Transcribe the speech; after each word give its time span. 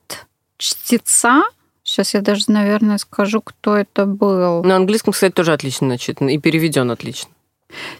чтеца. 0.56 1.42
Сейчас 1.82 2.14
я 2.14 2.20
даже, 2.20 2.44
наверное, 2.48 2.98
скажу, 2.98 3.40
кто 3.40 3.76
это 3.76 4.06
был. 4.06 4.62
На 4.62 4.76
английском, 4.76 5.12
кстати, 5.12 5.32
тоже 5.32 5.52
отлично 5.52 5.88
начитан 5.88 6.28
и 6.28 6.38
переведен 6.38 6.90
отлично. 6.90 7.30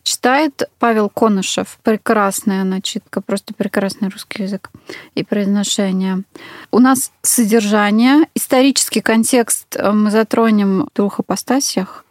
Читает 0.02 0.68
Павел 0.78 1.08
Конышев. 1.08 1.78
Прекрасная 1.82 2.64
начитка, 2.64 3.20
просто 3.20 3.54
прекрасный 3.54 4.08
русский 4.08 4.44
язык 4.44 4.70
и 5.14 5.24
произношение. 5.24 6.22
У 6.70 6.78
нас 6.78 7.12
содержание, 7.22 8.24
исторический 8.34 9.00
контекст 9.00 9.76
э, 9.76 9.90
мы 9.92 10.10
затронем 10.10 10.88
в 10.92 10.96
двух 10.96 11.20
апостасиях. 11.20 12.04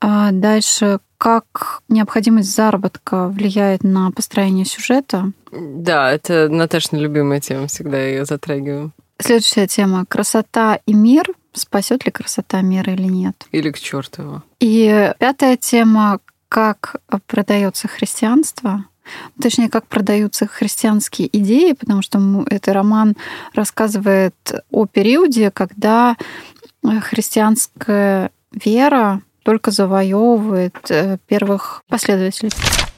А 0.00 0.30
дальше, 0.30 1.00
как 1.18 1.80
необходимость 1.88 2.54
заработка 2.54 3.28
влияет 3.28 3.82
на 3.82 4.10
построение 4.10 4.64
сюжета. 4.64 5.32
Да, 5.50 6.12
это 6.12 6.48
Наташина 6.48 7.00
любимая 7.00 7.40
тема, 7.40 7.66
всегда 7.66 7.98
ее 7.98 8.24
затрагиваю. 8.24 8.92
Следующая 9.18 9.66
тема– 9.66 10.04
красота 10.08 10.78
и 10.84 10.92
мир. 10.92 11.26
Спасет 11.54 12.04
ли 12.04 12.12
красота 12.12 12.60
мир 12.60 12.88
или 12.90 13.04
нет? 13.04 13.46
Или 13.50 13.70
к 13.70 13.80
черту 13.80 14.22
его. 14.22 14.42
И 14.60 15.14
пятая 15.18 15.56
тема 15.56 16.20
как 16.48 16.96
продается 17.26 17.88
христианство, 17.88 18.84
точнее, 19.40 19.68
как 19.68 19.86
продаются 19.86 20.46
христианские 20.46 21.28
идеи, 21.38 21.72
потому 21.72 22.02
что 22.02 22.44
этот 22.48 22.74
роман 22.74 23.16
рассказывает 23.54 24.34
о 24.70 24.86
периоде, 24.86 25.50
когда 25.50 26.16
христианская 27.02 28.30
вера 28.52 29.22
только 29.42 29.70
завоевывает 29.70 30.76
э, 30.90 31.18
первых 31.28 31.82
последователей. 31.88 32.50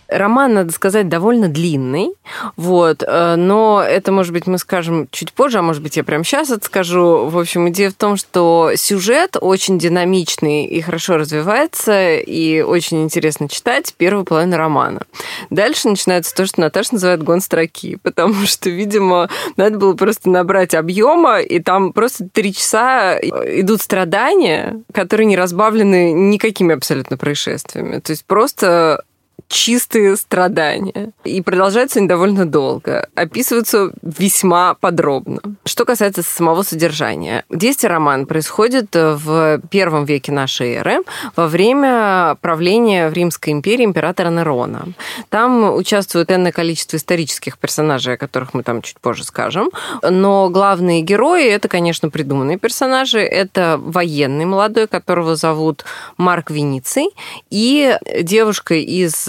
Роман, 0.09 0.55
надо 0.55 0.73
сказать, 0.73 1.09
довольно 1.09 1.49
длинный, 1.49 2.11
вот, 2.57 3.03
э, 3.07 3.37
но 3.37 3.83
это, 3.87 4.11
может 4.11 4.33
быть, 4.33 4.47
мы 4.47 4.59
скажем 4.59 5.07
чуть 5.11 5.33
позже, 5.33 5.59
а 5.59 5.63
может 5.63 5.83
быть, 5.83 5.97
я 5.97 6.05
прямо 6.05 6.25
сейчас 6.25 6.51
это 6.51 6.65
скажу. 6.65 7.27
В 7.27 7.39
общем, 7.39 7.69
идея 7.69 7.91
в 7.91 7.95
том, 7.95 8.17
что 8.17 8.73
сюжет 8.75 9.37
очень 9.39 9.79
динамичный 9.79 10.65
и 10.65 10.81
хорошо 10.81 11.19
развивается, 11.19 12.17
и 12.17 12.63
очень 12.63 13.05
интересно 13.05 13.49
читать 13.49 13.95
первую 13.99 14.25
половину 14.25 14.57
романа. 14.57 15.03
Дальше 15.51 15.89
начинается 15.89 16.35
то, 16.35 16.47
что 16.47 16.61
Наташа 16.61 16.95
называет 16.95 17.23
гон 17.23 17.43
строки, 17.43 17.97
потому 18.03 18.47
что, 18.47 18.71
видимо, 18.71 19.29
надо 19.57 19.79
было 19.79 19.95
просто 19.95 20.31
набрать 20.31 20.75
объема, 20.75 21.41
и 21.41 21.61
там 21.61 21.93
просто 21.93 22.29
три 22.33 22.55
часа 22.55 23.19
идут 23.21 23.83
страдания, 23.83 24.81
которые 24.95 25.27
не 25.27 25.37
разбавлены 25.37 26.13
никакими 26.13 26.75
абсолютно 26.75 27.19
происшествиями. 27.19 28.01
То 28.01 28.13
есть 28.13 28.25
просто 28.25 29.05
чистые 29.49 30.17
страдания. 30.17 31.13
И 31.25 31.41
продолжаются 31.43 31.99
они 31.99 32.09
довольно 32.09 32.47
долго. 32.47 33.09
Описываются 33.15 33.91
весьма 34.03 34.75
подробно. 34.75 35.41
Что 35.65 35.85
касается 35.85 36.23
самого 36.23 36.63
содержания. 36.63 37.45
Действие 37.51 37.91
романа 37.91 38.27
происходит 38.27 38.95
в 38.95 39.61
первом 39.71 40.05
веке 40.05 40.33
нашей 40.33 40.75
эры, 40.75 40.99
во 41.35 41.49
время 41.49 42.37
правления 42.41 43.09
в 43.09 43.13
Римской 43.13 43.53
империи 43.53 43.85
императора 43.85 44.31
Нерона. 44.31 44.87
Там 45.31 45.75
участвует 45.75 46.31
энное 46.31 46.53
количество 46.53 46.97
исторических 46.97 47.59
персонажей, 47.59 48.15
о 48.15 48.19
которых 48.19 48.55
мы 48.55 48.63
там 48.63 48.83
чуть 48.83 49.01
позже 49.01 49.25
скажем. 49.25 49.71
Но 50.03 50.51
главные 50.51 51.01
герои— 51.01 51.47
это, 51.49 51.69
конечно, 51.69 52.11
придуманные 52.11 52.59
персонажи. 52.59 53.21
Это 53.21 53.81
военный 53.81 54.45
молодой, 54.45 54.87
которого 54.87 55.37
зовут 55.37 55.85
Марк 56.17 56.51
Вениций, 56.51 57.09
и 57.51 57.97
девушка 58.23 58.75
из 58.75 59.29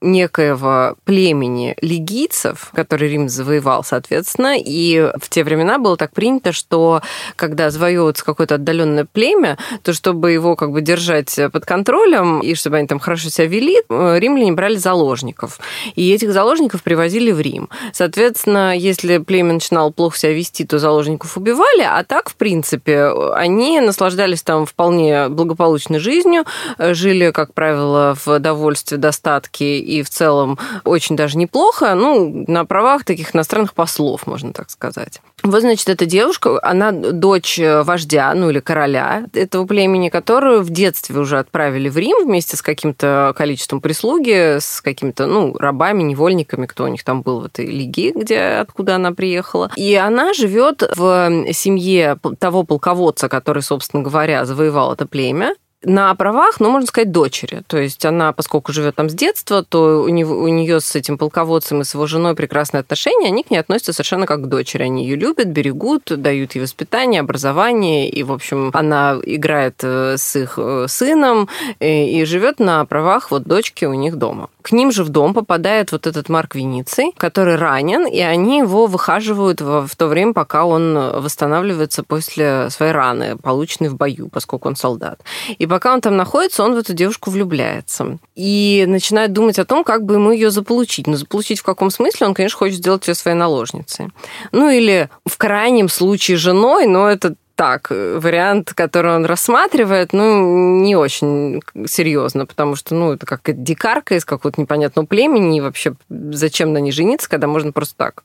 некоего 0.00 0.96
племени 1.04 1.76
лигийцев, 1.80 2.70
который 2.74 3.08
Рим 3.08 3.28
завоевал, 3.28 3.84
соответственно, 3.84 4.56
и 4.58 5.10
в 5.20 5.28
те 5.28 5.44
времена 5.44 5.78
было 5.78 5.96
так 5.96 6.12
принято, 6.12 6.52
что 6.52 7.02
когда 7.36 7.70
завоевывается 7.70 8.24
какое-то 8.24 8.56
отдаленное 8.56 9.04
племя, 9.04 9.58
то 9.82 9.92
чтобы 9.92 10.32
его 10.32 10.56
как 10.56 10.72
бы 10.72 10.80
держать 10.80 11.38
под 11.52 11.64
контролем 11.66 12.40
и 12.40 12.54
чтобы 12.54 12.78
они 12.78 12.86
там 12.86 12.98
хорошо 12.98 13.28
себя 13.28 13.46
вели, 13.46 13.82
римляне 13.88 14.52
брали 14.52 14.76
заложников. 14.76 15.58
И 15.94 16.10
этих 16.12 16.32
заложников 16.32 16.82
привозили 16.82 17.30
в 17.30 17.40
Рим. 17.40 17.68
Соответственно, 17.92 18.76
если 18.76 19.18
племя 19.18 19.54
начинало 19.54 19.90
плохо 19.90 20.18
себя 20.18 20.32
вести, 20.32 20.64
то 20.64 20.78
заложников 20.78 21.36
убивали, 21.36 21.82
а 21.82 22.04
так, 22.04 22.30
в 22.30 22.36
принципе, 22.36 23.06
они 23.34 23.80
наслаждались 23.80 24.42
там 24.42 24.66
вполне 24.66 25.28
благополучной 25.28 25.98
жизнью, 25.98 26.44
жили, 26.78 27.30
как 27.32 27.54
правило, 27.54 28.16
в 28.24 28.38
довольстве, 28.38 28.96
достатке 28.96 29.89
и 29.90 30.02
в 30.02 30.10
целом 30.10 30.58
очень 30.84 31.16
даже 31.16 31.36
неплохо, 31.36 31.94
ну, 31.94 32.44
на 32.46 32.64
правах 32.64 33.04
таких 33.04 33.34
иностранных 33.34 33.74
послов, 33.74 34.26
можно 34.26 34.52
так 34.52 34.70
сказать. 34.70 35.20
Вот, 35.42 35.60
значит, 35.60 35.88
эта 35.88 36.06
девушка, 36.06 36.60
она 36.62 36.92
дочь 36.92 37.58
вождя, 37.58 38.32
ну, 38.34 38.50
или 38.50 38.60
короля 38.60 39.24
этого 39.32 39.66
племени, 39.66 40.08
которую 40.10 40.62
в 40.62 40.70
детстве 40.70 41.18
уже 41.18 41.38
отправили 41.38 41.88
в 41.88 41.96
Рим 41.96 42.24
вместе 42.24 42.56
с 42.56 42.62
каким-то 42.62 43.32
количеством 43.36 43.80
прислуги, 43.80 44.58
с 44.58 44.80
какими-то, 44.80 45.26
ну, 45.26 45.56
рабами, 45.56 46.02
невольниками, 46.02 46.66
кто 46.66 46.84
у 46.84 46.88
них 46.88 47.04
там 47.04 47.22
был 47.22 47.40
в 47.40 47.46
этой 47.46 47.66
лиге, 47.66 48.12
где, 48.14 48.40
откуда 48.60 48.96
она 48.96 49.12
приехала. 49.12 49.70
И 49.76 49.94
она 49.94 50.34
живет 50.34 50.82
в 50.94 51.52
семье 51.52 52.18
того 52.38 52.64
полководца, 52.64 53.28
который, 53.28 53.62
собственно 53.62 54.02
говоря, 54.02 54.44
завоевал 54.44 54.92
это 54.92 55.06
племя 55.06 55.54
на 55.82 56.14
правах, 56.14 56.60
ну, 56.60 56.70
можно 56.70 56.86
сказать, 56.86 57.10
дочери. 57.10 57.62
То 57.66 57.78
есть 57.78 58.04
она, 58.04 58.32
поскольку 58.32 58.72
живет 58.72 58.96
там 58.96 59.08
с 59.08 59.14
детства, 59.14 59.64
то 59.64 60.02
у, 60.02 60.08
него, 60.08 60.36
у 60.36 60.48
нее 60.48 60.80
с 60.80 60.94
этим 60.94 61.16
полководцем 61.16 61.80
и 61.80 61.84
с 61.84 61.94
его 61.94 62.06
женой 62.06 62.34
прекрасные 62.34 62.80
отношения, 62.80 63.28
они 63.28 63.42
к 63.42 63.50
ней 63.50 63.58
относятся 63.58 63.94
совершенно 63.94 64.26
как 64.26 64.42
к 64.42 64.46
дочери. 64.46 64.82
Они 64.82 65.04
ее 65.04 65.16
любят, 65.16 65.48
берегут, 65.48 66.02
дают 66.08 66.54
ей 66.54 66.60
воспитание, 66.60 67.20
образование, 67.20 68.10
и, 68.10 68.22
в 68.22 68.32
общем, 68.32 68.70
она 68.74 69.18
играет 69.24 69.76
э, 69.82 70.16
с 70.18 70.36
их 70.36 70.54
э, 70.58 70.86
сыном 70.88 71.48
и, 71.80 72.20
и 72.20 72.24
живет 72.26 72.60
на 72.60 72.84
правах 72.84 73.30
вот 73.30 73.44
дочки 73.44 73.86
у 73.86 73.94
них 73.94 74.16
дома. 74.16 74.50
К 74.60 74.72
ним 74.72 74.92
же 74.92 75.02
в 75.02 75.08
дом 75.08 75.32
попадает 75.32 75.92
вот 75.92 76.06
этот 76.06 76.28
Марк 76.28 76.54
Вениций, 76.54 77.12
который 77.16 77.56
ранен, 77.56 78.06
и 78.06 78.20
они 78.20 78.58
его 78.58 78.86
выхаживают 78.86 79.62
в, 79.62 79.86
в 79.86 79.96
то 79.96 80.08
время, 80.08 80.34
пока 80.34 80.66
он 80.66 80.94
восстанавливается 80.94 82.02
после 82.02 82.68
своей 82.68 82.92
раны, 82.92 83.38
полученной 83.38 83.88
в 83.88 83.96
бою, 83.96 84.28
поскольку 84.28 84.68
он 84.68 84.76
солдат. 84.76 85.20
И 85.58 85.66
пока 85.70 85.94
он 85.94 86.00
там 86.00 86.16
находится, 86.16 86.64
он 86.64 86.74
в 86.74 86.78
эту 86.78 86.92
девушку 86.92 87.30
влюбляется. 87.30 88.18
И 88.34 88.84
начинает 88.86 89.32
думать 89.32 89.58
о 89.58 89.64
том, 89.64 89.84
как 89.84 90.04
бы 90.04 90.14
ему 90.14 90.32
ее 90.32 90.50
заполучить. 90.50 91.06
Но 91.06 91.16
заполучить 91.16 91.60
в 91.60 91.62
каком 91.62 91.90
смысле? 91.90 92.26
Он, 92.26 92.34
конечно, 92.34 92.58
хочет 92.58 92.76
сделать 92.76 93.08
ее 93.08 93.14
своей 93.14 93.36
наложницей. 93.36 94.08
Ну 94.52 94.68
или 94.68 95.08
в 95.24 95.38
крайнем 95.38 95.88
случае 95.88 96.36
женой, 96.36 96.86
но 96.86 97.08
это 97.08 97.34
так, 97.54 97.90
вариант, 97.90 98.72
который 98.72 99.14
он 99.14 99.26
рассматривает, 99.26 100.14
ну, 100.14 100.80
не 100.80 100.96
очень 100.96 101.60
серьезно, 101.86 102.46
потому 102.46 102.74
что, 102.74 102.94
ну, 102.94 103.12
это 103.12 103.26
как 103.26 103.42
дикарка 103.44 104.14
из 104.14 104.24
какого-то 104.24 104.58
непонятного 104.58 105.04
племени, 105.04 105.58
и 105.58 105.60
вообще 105.60 105.92
зачем 106.08 106.72
на 106.72 106.78
ней 106.78 106.90
жениться, 106.90 107.28
когда 107.28 107.46
можно 107.46 107.70
просто 107.72 107.96
так 107.98 108.24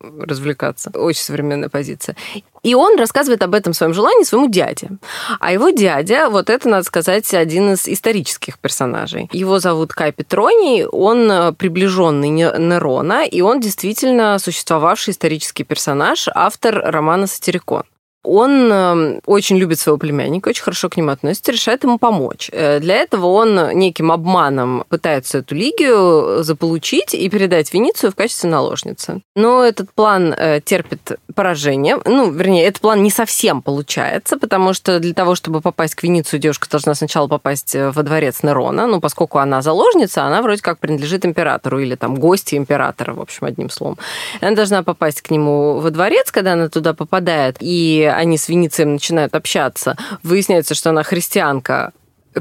развлекаться. 0.00 0.90
Очень 0.94 1.22
современная 1.22 1.68
позиция. 1.68 2.16
И 2.62 2.74
он 2.74 2.98
рассказывает 2.98 3.42
об 3.42 3.54
этом 3.54 3.72
своем 3.72 3.94
желании 3.94 4.24
своему 4.24 4.48
дяде. 4.48 4.90
А 5.40 5.52
его 5.52 5.70
дядя, 5.70 6.28
вот 6.28 6.50
это, 6.50 6.68
надо 6.68 6.84
сказать, 6.84 7.32
один 7.32 7.72
из 7.72 7.88
исторических 7.88 8.58
персонажей. 8.58 9.28
Его 9.32 9.58
зовут 9.58 9.92
Кай 9.92 10.12
Петроний, 10.12 10.84
он 10.84 11.54
приближенный 11.54 12.28
Нерона, 12.28 13.24
и 13.24 13.40
он 13.40 13.60
действительно 13.60 14.38
существовавший 14.38 15.12
исторический 15.12 15.64
персонаж, 15.64 16.28
автор 16.34 16.74
романа 16.84 17.26
«Сатирикон» 17.26 17.84
он 18.26 18.70
эм, 18.72 19.20
очень 19.26 19.56
любит 19.56 19.78
своего 19.78 19.98
племянника, 19.98 20.48
очень 20.48 20.62
хорошо 20.62 20.88
к 20.88 20.96
нему 20.96 21.10
относится, 21.10 21.52
решает 21.52 21.84
ему 21.84 21.98
помочь. 21.98 22.50
Э, 22.52 22.80
для 22.80 22.96
этого 22.96 23.26
он 23.26 23.70
неким 23.74 24.10
обманом 24.12 24.84
пытается 24.88 25.38
эту 25.38 25.54
лигию 25.54 26.42
заполучить 26.42 27.14
и 27.14 27.28
передать 27.28 27.72
Веницию 27.72 28.12
в 28.12 28.14
качестве 28.14 28.50
наложницы. 28.50 29.22
Но 29.34 29.64
этот 29.64 29.92
план 29.92 30.34
э, 30.36 30.60
терпит 30.64 31.18
поражение. 31.34 31.98
Ну, 32.04 32.30
вернее, 32.30 32.66
этот 32.66 32.80
план 32.80 33.02
не 33.02 33.10
совсем 33.10 33.62
получается, 33.62 34.38
потому 34.38 34.72
что 34.72 34.98
для 34.98 35.14
того, 35.14 35.34
чтобы 35.34 35.60
попасть 35.60 35.94
к 35.94 36.02
Веницию, 36.02 36.40
девушка 36.40 36.68
должна 36.70 36.94
сначала 36.94 37.28
попасть 37.28 37.74
э, 37.74 37.90
во 37.90 38.02
дворец 38.02 38.42
Нерона. 38.42 38.86
Ну, 38.86 39.00
поскольку 39.00 39.38
она 39.38 39.62
заложница, 39.62 40.24
она 40.24 40.42
вроде 40.42 40.62
как 40.62 40.78
принадлежит 40.78 41.24
императору 41.24 41.78
или 41.78 41.94
там 41.94 42.16
гости 42.16 42.56
императора, 42.56 43.14
в 43.14 43.20
общем, 43.20 43.46
одним 43.46 43.70
словом. 43.70 43.98
Она 44.40 44.56
должна 44.56 44.82
попасть 44.82 45.22
к 45.22 45.30
нему 45.30 45.78
во 45.78 45.90
дворец, 45.90 46.30
когда 46.32 46.54
она 46.54 46.68
туда 46.68 46.94
попадает, 46.94 47.56
и 47.60 48.10
они 48.16 48.38
с 48.38 48.48
Веницием 48.48 48.94
начинают 48.94 49.34
общаться, 49.34 49.96
выясняется, 50.22 50.74
что 50.74 50.90
она 50.90 51.02
христианка, 51.02 51.92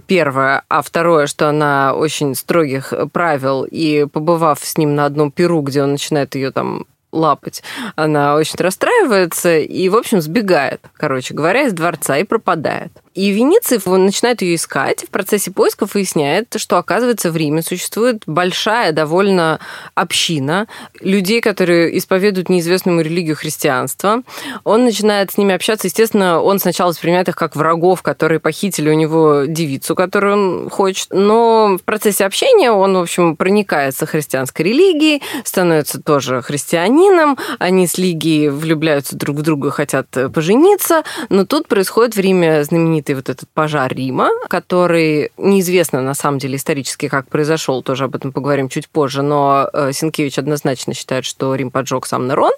первое, 0.08 0.64
а 0.68 0.82
второе, 0.82 1.28
что 1.28 1.50
она 1.50 1.94
очень 1.94 2.36
строгих 2.36 2.94
правил, 3.14 3.66
и 3.70 4.06
побывав 4.06 4.64
с 4.64 4.78
ним 4.78 4.96
на 4.96 5.06
одном 5.06 5.32
перу, 5.32 5.62
где 5.62 5.84
он 5.84 5.92
начинает 5.92 6.36
ее 6.36 6.52
там 6.52 6.86
лапать, 7.12 7.64
она 7.96 8.36
очень 8.36 8.58
расстраивается 8.58 9.58
и, 9.58 9.88
в 9.90 9.96
общем, 9.96 10.22
сбегает, 10.22 10.82
короче 10.94 11.34
говоря, 11.34 11.64
из 11.64 11.74
дворца 11.74 12.18
и 12.18 12.24
пропадает. 12.24 12.92
И 13.16 13.32
Венециев 13.32 13.86
начинает 13.86 14.42
ее 14.42 14.56
искать. 14.56 15.06
В 15.06 15.10
процессе 15.10 15.50
поисков 15.50 15.94
выясняет, 15.94 16.54
что, 16.58 16.78
оказывается, 16.78 17.32
в 17.32 17.38
Риме 17.38 17.62
существует 17.62 18.24
большая 18.28 18.92
довольно 18.92 19.62
община 19.96 20.68
людей, 21.00 21.40
которые 21.40 21.98
исповедуют 21.98 22.50
неизвестную 22.50 23.02
религию 23.04 23.38
христианства. 23.38 24.22
Он 24.66 24.84
начинает 24.84 25.32
с 25.32 25.38
ними 25.38 25.56
общаться. 25.56 25.88
Естественно, 25.88 26.42
он 26.42 26.60
сначала 26.60 26.90
воспринимает 26.90 27.30
их 27.30 27.38
как 27.38 27.56
врагов, 27.56 28.02
которые 28.02 28.42
похитили 28.42 28.90
у 28.90 28.94
него 28.94 29.46
девицу, 29.48 29.96
которую 29.96 30.34
он 30.34 30.70
хочет. 30.70 31.08
Но 31.12 31.78
в 31.82 31.84
процессе 31.84 32.26
общения 32.26 32.72
он, 32.72 32.96
в 32.96 33.02
общем, 33.02 33.38
проникается 33.38 34.06
христианской 34.06 34.66
религией, 34.66 35.24
становится 35.46 36.02
тоже 36.02 36.42
христианином. 36.42 37.38
Они 37.60 37.88
с 37.88 37.98
Лигией 37.98 38.50
влюбляются 38.50 39.16
друг 39.16 39.38
в 39.38 39.42
друга, 39.42 39.72
хотят 39.72 40.08
пожениться. 40.34 41.04
Но 41.30 41.46
тут 41.46 41.70
происходит 41.70 42.18
в 42.18 42.20
Риме 42.20 42.62
знаменитый 42.66 43.05
знаменитый 43.06 43.16
вот 43.16 43.30
этот 43.30 43.50
пожар 43.54 43.94
Рима, 43.94 44.30
который 44.50 45.32
неизвестно 45.38 46.02
на 46.02 46.14
самом 46.14 46.40
деле 46.40 46.56
исторически, 46.56 47.08
как 47.08 47.28
произошел, 47.28 47.84
тоже 47.84 48.06
об 48.06 48.16
этом 48.16 48.32
поговорим 48.32 48.70
чуть 48.70 48.90
позже, 48.90 49.22
но 49.22 49.70
э, 49.74 49.92
Сенкевич 49.94 50.38
однозначно 50.40 50.94
считает, 50.94 51.26
что 51.26 51.56
Рим 51.56 51.72
поджег 51.72 52.06
сам 52.06 52.28
Нерон. 52.28 52.52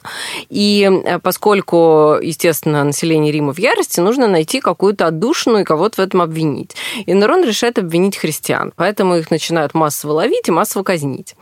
И 0.49 0.89
э, 0.89 1.19
поскольку, 1.19 2.17
естественно, 2.21 2.83
население 2.83 3.31
Рима 3.31 3.53
в 3.53 3.59
ярости, 3.59 3.99
нужно 3.99 4.27
найти 4.27 4.59
какую-то 4.61 5.07
отдушину 5.07 5.59
и 5.59 5.63
кого-то 5.63 6.01
в 6.01 6.05
этом 6.05 6.21
обвинить. 6.21 6.75
И 7.05 7.13
Нерон 7.13 7.43
решает 7.43 7.79
обвинить 7.79 8.17
христиан, 8.17 8.71
поэтому 8.75 9.17
их 9.17 9.31
начинают 9.31 9.73
массово 9.73 10.13
ловить 10.13 10.47
и 10.47 10.51
массово 10.51 10.83
казнить. 10.83 11.35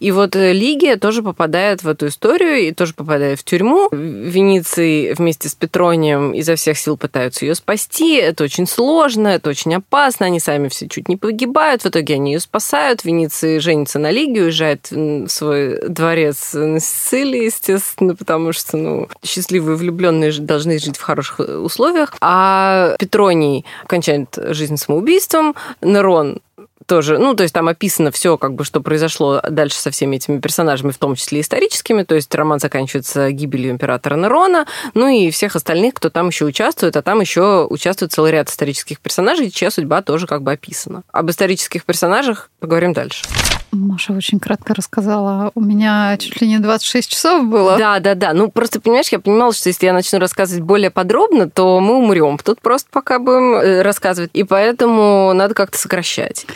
И 0.00 0.12
вот 0.12 0.36
э, 0.36 0.52
Лигия 0.52 0.96
тоже 0.96 1.22
попадает 1.22 1.82
в 1.82 1.88
эту 1.88 2.06
историю 2.06 2.58
и 2.58 2.72
тоже 2.72 2.94
попадает 2.94 3.40
в 3.40 3.44
тюрьму. 3.44 3.88
Венеции 3.92 5.14
вместе 5.14 5.48
с 5.48 5.54
Петронием 5.54 6.32
изо 6.34 6.54
всех 6.54 6.78
сил 6.78 6.96
пытаются 6.96 7.44
ее 7.44 7.54
спасти. 7.54 8.16
Это 8.16 8.44
очень 8.44 8.51
сложно, 8.66 9.28
это 9.28 9.50
очень 9.50 9.74
опасно, 9.74 10.26
они 10.26 10.40
сами 10.40 10.68
все 10.68 10.88
чуть 10.88 11.08
не 11.08 11.16
погибают, 11.16 11.82
в 11.82 11.86
итоге 11.86 12.14
они 12.14 12.32
ее 12.32 12.40
спасают, 12.40 13.04
Венеция 13.04 13.60
женится 13.60 13.98
на 13.98 14.10
Лиге, 14.10 14.42
уезжает 14.42 14.90
в 14.90 15.28
свой 15.28 15.80
дворец 15.88 16.52
на 16.52 16.80
Сицилии, 16.80 17.44
естественно, 17.44 18.14
потому 18.14 18.52
что, 18.52 18.76
ну, 18.76 19.08
счастливые 19.24 19.76
влюбленные 19.76 20.32
должны 20.32 20.78
жить 20.78 20.96
в 20.96 21.02
хороших 21.02 21.40
условиях, 21.40 22.14
а 22.20 22.96
Петроний 22.98 23.64
кончает 23.86 24.28
жизнь 24.36 24.76
самоубийством, 24.76 25.54
Нерон 25.80 26.40
тоже, 26.86 27.18
ну, 27.18 27.34
то 27.34 27.42
есть 27.42 27.54
там 27.54 27.68
описано 27.68 28.10
все, 28.10 28.36
как 28.38 28.54
бы, 28.54 28.64
что 28.64 28.80
произошло 28.80 29.40
дальше 29.48 29.76
со 29.76 29.90
всеми 29.90 30.16
этими 30.16 30.38
персонажами, 30.40 30.90
в 30.90 30.98
том 30.98 31.14
числе 31.14 31.40
историческими, 31.40 32.02
то 32.02 32.14
есть 32.14 32.34
роман 32.34 32.58
заканчивается 32.58 33.30
гибелью 33.30 33.70
императора 33.70 34.16
Нерона, 34.16 34.66
ну 34.94 35.08
и 35.08 35.30
всех 35.30 35.56
остальных, 35.56 35.94
кто 35.94 36.10
там 36.10 36.28
еще 36.28 36.44
участвует, 36.44 36.96
а 36.96 37.02
там 37.02 37.20
еще 37.20 37.66
участвует 37.68 38.12
целый 38.12 38.32
ряд 38.32 38.48
исторических 38.48 39.00
персонажей, 39.00 39.50
чья 39.50 39.70
судьба 39.70 40.02
тоже 40.02 40.26
как 40.26 40.42
бы 40.42 40.52
описана. 40.52 41.02
Об 41.12 41.30
исторических 41.30 41.84
персонажах 41.84 42.50
поговорим 42.60 42.92
дальше. 42.92 43.24
Маша 43.72 44.12
очень 44.12 44.38
кратко 44.38 44.74
рассказала. 44.74 45.50
У 45.54 45.60
меня 45.60 46.16
чуть 46.18 46.40
ли 46.40 46.48
не 46.48 46.58
26 46.58 47.10
часов 47.10 47.46
было. 47.46 47.78
Да, 47.78 48.00
да, 48.00 48.14
да. 48.14 48.34
Ну, 48.34 48.50
просто, 48.50 48.80
понимаешь, 48.80 49.08
я 49.08 49.18
понимала, 49.18 49.52
что 49.54 49.70
если 49.70 49.86
я 49.86 49.92
начну 49.92 50.18
рассказывать 50.18 50.62
более 50.62 50.90
подробно, 50.90 51.48
то 51.48 51.80
мы 51.80 51.96
умрем. 51.96 52.38
Тут 52.38 52.60
просто 52.60 52.88
пока 52.90 53.18
будем 53.18 53.54
э, 53.54 53.82
рассказывать. 53.82 54.30
И 54.34 54.44
поэтому 54.44 55.32
надо 55.32 55.54
как-то 55.54 55.78
сокращать. 55.78 56.46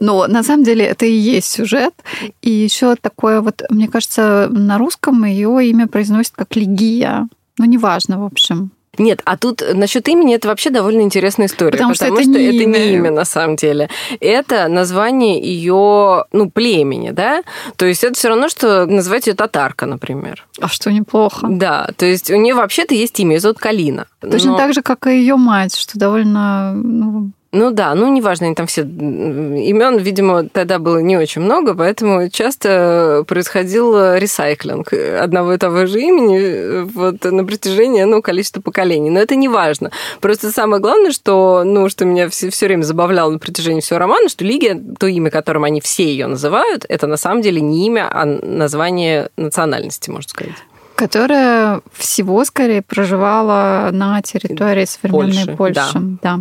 Но 0.00 0.26
на 0.28 0.42
самом 0.42 0.64
деле 0.64 0.84
это 0.84 1.06
и 1.06 1.12
есть 1.12 1.50
сюжет. 1.50 1.94
И 2.40 2.50
еще 2.50 2.94
такое 2.94 3.40
вот, 3.40 3.62
мне 3.68 3.88
кажется, 3.88 4.48
на 4.50 4.78
русском 4.78 5.24
ее 5.24 5.68
имя 5.68 5.88
произносит 5.88 6.34
как 6.36 6.54
Легия. 6.54 7.28
Ну, 7.58 7.64
неважно, 7.64 8.20
в 8.20 8.24
общем. 8.24 8.70
Нет, 8.98 9.22
а 9.24 9.36
тут 9.36 9.62
насчет 9.74 10.08
имени 10.08 10.34
это 10.34 10.48
вообще 10.48 10.70
довольно 10.70 11.02
интересная 11.02 11.46
история. 11.46 11.72
Потому, 11.72 11.92
потому 11.94 12.16
что, 12.16 12.22
что, 12.24 12.32
это, 12.32 12.40
не 12.40 12.56
это 12.56 12.66
не 12.66 12.92
имя 12.94 13.10
на 13.10 13.24
самом 13.24 13.56
деле. 13.56 13.88
Это 14.20 14.68
название 14.68 15.40
ее, 15.40 16.24
ну, 16.32 16.50
племени, 16.50 17.10
да? 17.10 17.42
То 17.76 17.86
есть 17.86 18.02
это 18.02 18.14
все 18.14 18.28
равно, 18.28 18.48
что 18.48 18.86
называть 18.86 19.26
ее 19.26 19.34
татарка, 19.34 19.86
например. 19.86 20.46
А 20.60 20.68
что 20.68 20.92
неплохо. 20.92 21.46
Да, 21.48 21.88
то 21.96 22.04
есть 22.04 22.30
у 22.30 22.36
нее 22.36 22.54
вообще-то 22.54 22.94
есть 22.94 23.18
имя, 23.20 23.36
ее 23.36 23.40
зовут 23.40 23.58
Калина. 23.58 24.06
Точно 24.20 24.52
Но- 24.52 24.58
так 24.58 24.74
же, 24.74 24.82
как 24.82 25.06
и 25.06 25.18
ее 25.18 25.36
мать, 25.36 25.76
что 25.76 25.98
довольно 25.98 26.72
ну, 26.74 27.30
Ну 27.52 27.72
да, 27.72 27.94
ну 27.96 28.06
неважно, 28.06 28.46
они 28.46 28.54
там 28.54 28.68
все 28.68 28.82
имен, 28.82 29.98
видимо, 29.98 30.48
тогда 30.48 30.78
было 30.78 30.98
не 30.98 31.16
очень 31.16 31.42
много, 31.42 31.74
поэтому 31.74 32.28
часто 32.28 33.24
происходил 33.26 34.14
ресайклинг 34.14 34.92
одного 34.92 35.54
и 35.54 35.58
того 35.58 35.86
же 35.86 36.00
имени 36.00 36.84
вот 36.92 37.24
на 37.24 37.44
протяжении 37.44 38.04
ну, 38.04 38.22
количества 38.22 38.60
поколений. 38.60 39.10
Но 39.10 39.18
это 39.18 39.34
не 39.34 39.48
важно. 39.48 39.90
Просто 40.20 40.52
самое 40.52 40.80
главное, 40.80 41.10
что, 41.10 41.64
ну, 41.64 41.88
что 41.88 42.04
меня 42.04 42.28
все, 42.28 42.50
все 42.50 42.66
время 42.66 42.82
забавляло 42.82 43.32
на 43.32 43.40
протяжении 43.40 43.80
всего 43.80 43.98
романа, 43.98 44.28
что 44.28 44.44
Лигия, 44.44 44.80
то 44.98 45.08
имя, 45.08 45.30
которым 45.30 45.64
они 45.64 45.80
все 45.80 46.04
ее 46.04 46.28
называют, 46.28 46.86
это 46.88 47.08
на 47.08 47.16
самом 47.16 47.42
деле 47.42 47.60
не 47.60 47.84
имя, 47.86 48.08
а 48.12 48.26
название 48.26 49.30
национальности, 49.36 50.08
можно 50.08 50.28
сказать. 50.28 50.54
Которая 51.00 51.80
всего 51.94 52.44
скорее 52.44 52.82
проживала 52.82 53.88
на 53.90 54.20
территории 54.20 54.84
современной 54.84 55.56
Польши, 55.56 55.56
Польши. 55.56 56.18
да. 56.22 56.40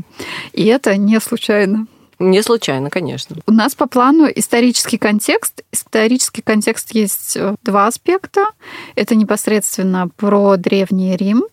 И 0.51 0.65
это 0.65 0.97
не 0.97 1.17
случайно. 1.21 1.87
Не 2.19 2.43
случайно, 2.43 2.89
конечно. 2.89 3.37
У 3.47 3.53
нас 3.53 3.73
по 3.73 3.87
плану 3.87 4.27
исторический 4.35 4.97
контекст. 4.97 5.63
Исторический 5.71 6.41
контекст 6.41 6.93
есть 6.93 7.37
э, 7.37 7.55
два 7.63 7.87
аспекта. 7.87 8.47
Это 8.95 9.15
непосредственно 9.15 10.09
про 10.09 10.57
Древний 10.57 11.15
Рим 11.15 11.45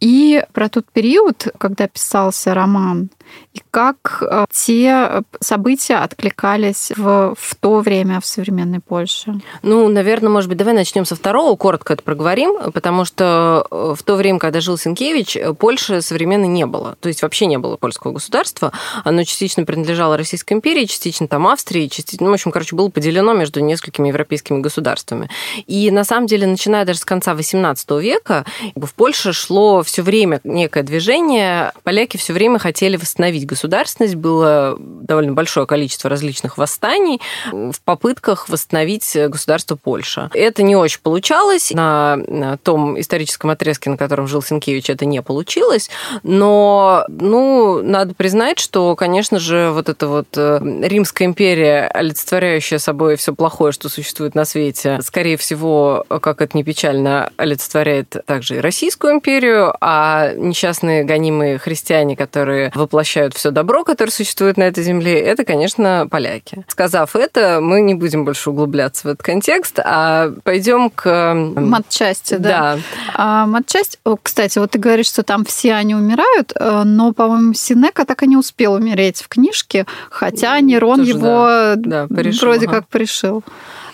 и 0.00 0.44
про 0.52 0.68
тот 0.68 0.86
период, 0.92 1.48
когда 1.58 1.86
писался 1.86 2.54
роман, 2.54 3.10
и 3.52 3.60
как 3.70 4.22
э, 4.22 4.46
те 4.50 5.22
события 5.40 5.96
откликались 5.96 6.92
в, 6.96 7.34
в 7.36 7.54
то 7.56 7.80
время 7.80 8.20
в 8.20 8.26
современной 8.26 8.80
Польше. 8.80 9.40
Ну, 9.62 9.88
наверное, 9.88 10.30
может 10.30 10.48
быть, 10.48 10.58
давай 10.58 10.74
начнем 10.74 11.04
со 11.04 11.16
второго, 11.16 11.56
коротко 11.56 11.92
это 11.92 12.02
проговорим, 12.02 12.72
потому 12.72 13.04
что 13.04 13.66
э, 13.70 13.94
в 13.96 14.02
то 14.02 14.16
время, 14.16 14.38
когда 14.38 14.60
жил 14.60 14.78
Сенкевич, 14.78 15.36
э, 15.36 15.52
Польши 15.52 16.00
современной 16.00 16.48
не 16.48 16.66
было. 16.66 16.96
То 17.00 17.08
есть 17.08 17.22
вообще 17.22 17.46
не 17.46 17.58
было 17.58 17.76
польского 17.76 18.12
государства. 18.12 18.72
Оно 19.04 19.24
частично 19.24 19.64
принадлежало 19.64 20.16
Российской 20.16 20.54
империи, 20.54 20.84
частично 20.84 21.26
там 21.28 21.46
Австрии, 21.46 21.88
частично, 21.88 22.26
ну, 22.26 22.30
в 22.30 22.34
общем, 22.34 22.50
короче, 22.52 22.76
было 22.76 22.88
поделено 22.88 23.32
между 23.32 23.60
несколькими 23.60 24.08
европейскими 24.08 24.60
государствами. 24.60 25.28
И 25.66 25.90
на 25.90 26.04
самом 26.04 26.26
деле, 26.26 26.46
начиная 26.46 26.84
даже 26.84 27.00
с 27.00 27.04
конца 27.04 27.32
XVIII 27.34 28.00
века, 28.00 28.44
в 28.76 28.94
Польше 28.94 29.32
шло 29.32 29.82
все 29.90 30.02
время 30.02 30.40
некое 30.44 30.82
движение. 30.82 31.72
Поляки 31.82 32.16
все 32.16 32.32
время 32.32 32.58
хотели 32.58 32.96
восстановить 32.96 33.46
государственность. 33.46 34.14
Было 34.14 34.76
довольно 34.78 35.32
большое 35.32 35.66
количество 35.66 36.08
различных 36.08 36.56
восстаний 36.58 37.20
в 37.50 37.80
попытках 37.84 38.48
восстановить 38.48 39.16
государство 39.28 39.76
Польша. 39.76 40.30
Это 40.32 40.62
не 40.62 40.76
очень 40.76 41.00
получалось. 41.00 41.72
На 41.72 42.58
том 42.62 42.98
историческом 43.00 43.50
отрезке, 43.50 43.90
на 43.90 43.96
котором 43.96 44.28
жил 44.28 44.42
Сенкевич, 44.42 44.90
это 44.90 45.04
не 45.04 45.22
получилось. 45.22 45.90
Но, 46.22 47.04
ну, 47.08 47.82
надо 47.82 48.14
признать, 48.14 48.58
что, 48.58 48.94
конечно 48.94 49.38
же, 49.38 49.70
вот 49.72 49.88
эта 49.88 50.06
вот 50.06 50.28
э, 50.36 50.60
Римская 50.82 51.26
империя, 51.26 51.88
олицетворяющая 51.88 52.78
собой 52.78 53.16
все 53.16 53.34
плохое, 53.34 53.72
что 53.72 53.88
существует 53.88 54.34
на 54.34 54.44
свете, 54.44 55.00
скорее 55.02 55.36
всего, 55.36 56.04
как 56.20 56.40
это 56.40 56.56
не 56.56 56.62
печально, 56.62 57.32
олицетворяет 57.36 58.16
также 58.26 58.56
и 58.56 58.60
Российскую 58.60 59.14
империю, 59.14 59.74
а 59.80 60.32
несчастные 60.34 61.04
гонимые 61.04 61.58
христиане, 61.58 62.16
которые 62.16 62.70
воплощают 62.74 63.34
все 63.34 63.50
добро, 63.50 63.84
которое 63.84 64.10
существует 64.10 64.56
на 64.56 64.64
этой 64.64 64.84
земле, 64.84 65.18
это, 65.20 65.44
конечно, 65.44 66.06
поляки. 66.10 66.64
Сказав 66.68 67.16
это, 67.16 67.60
мы 67.60 67.80
не 67.80 67.94
будем 67.94 68.24
больше 68.24 68.50
углубляться 68.50 69.08
в 69.08 69.10
этот 69.10 69.22
контекст, 69.22 69.78
а 69.82 70.32
пойдем 70.44 70.90
к... 70.90 71.34
Матчасти, 71.34 72.34
да. 72.34 72.50
Да. 72.50 72.78
А, 73.14 73.46
матчасть, 73.46 73.98
кстати, 74.22 74.58
вот 74.58 74.72
ты 74.72 74.78
говоришь, 74.78 75.06
что 75.06 75.22
там 75.22 75.44
все 75.44 75.74
они 75.74 75.94
умирают, 75.94 76.52
э, 76.54 76.82
но, 76.84 77.12
по-моему, 77.12 77.54
Синека 77.54 78.04
так 78.04 78.22
и 78.22 78.26
не 78.26 78.36
успел 78.36 78.74
умереть 78.74 79.22
в 79.22 79.28
книжке, 79.28 79.86
хотя 80.10 80.58
Нерон 80.60 80.98
Тоже, 80.98 81.10
его 81.10 81.46
да. 81.76 82.06
Да, 82.06 82.06
вроде 82.40 82.66
ага. 82.66 82.76
как 82.76 82.88
пришил. 82.88 83.42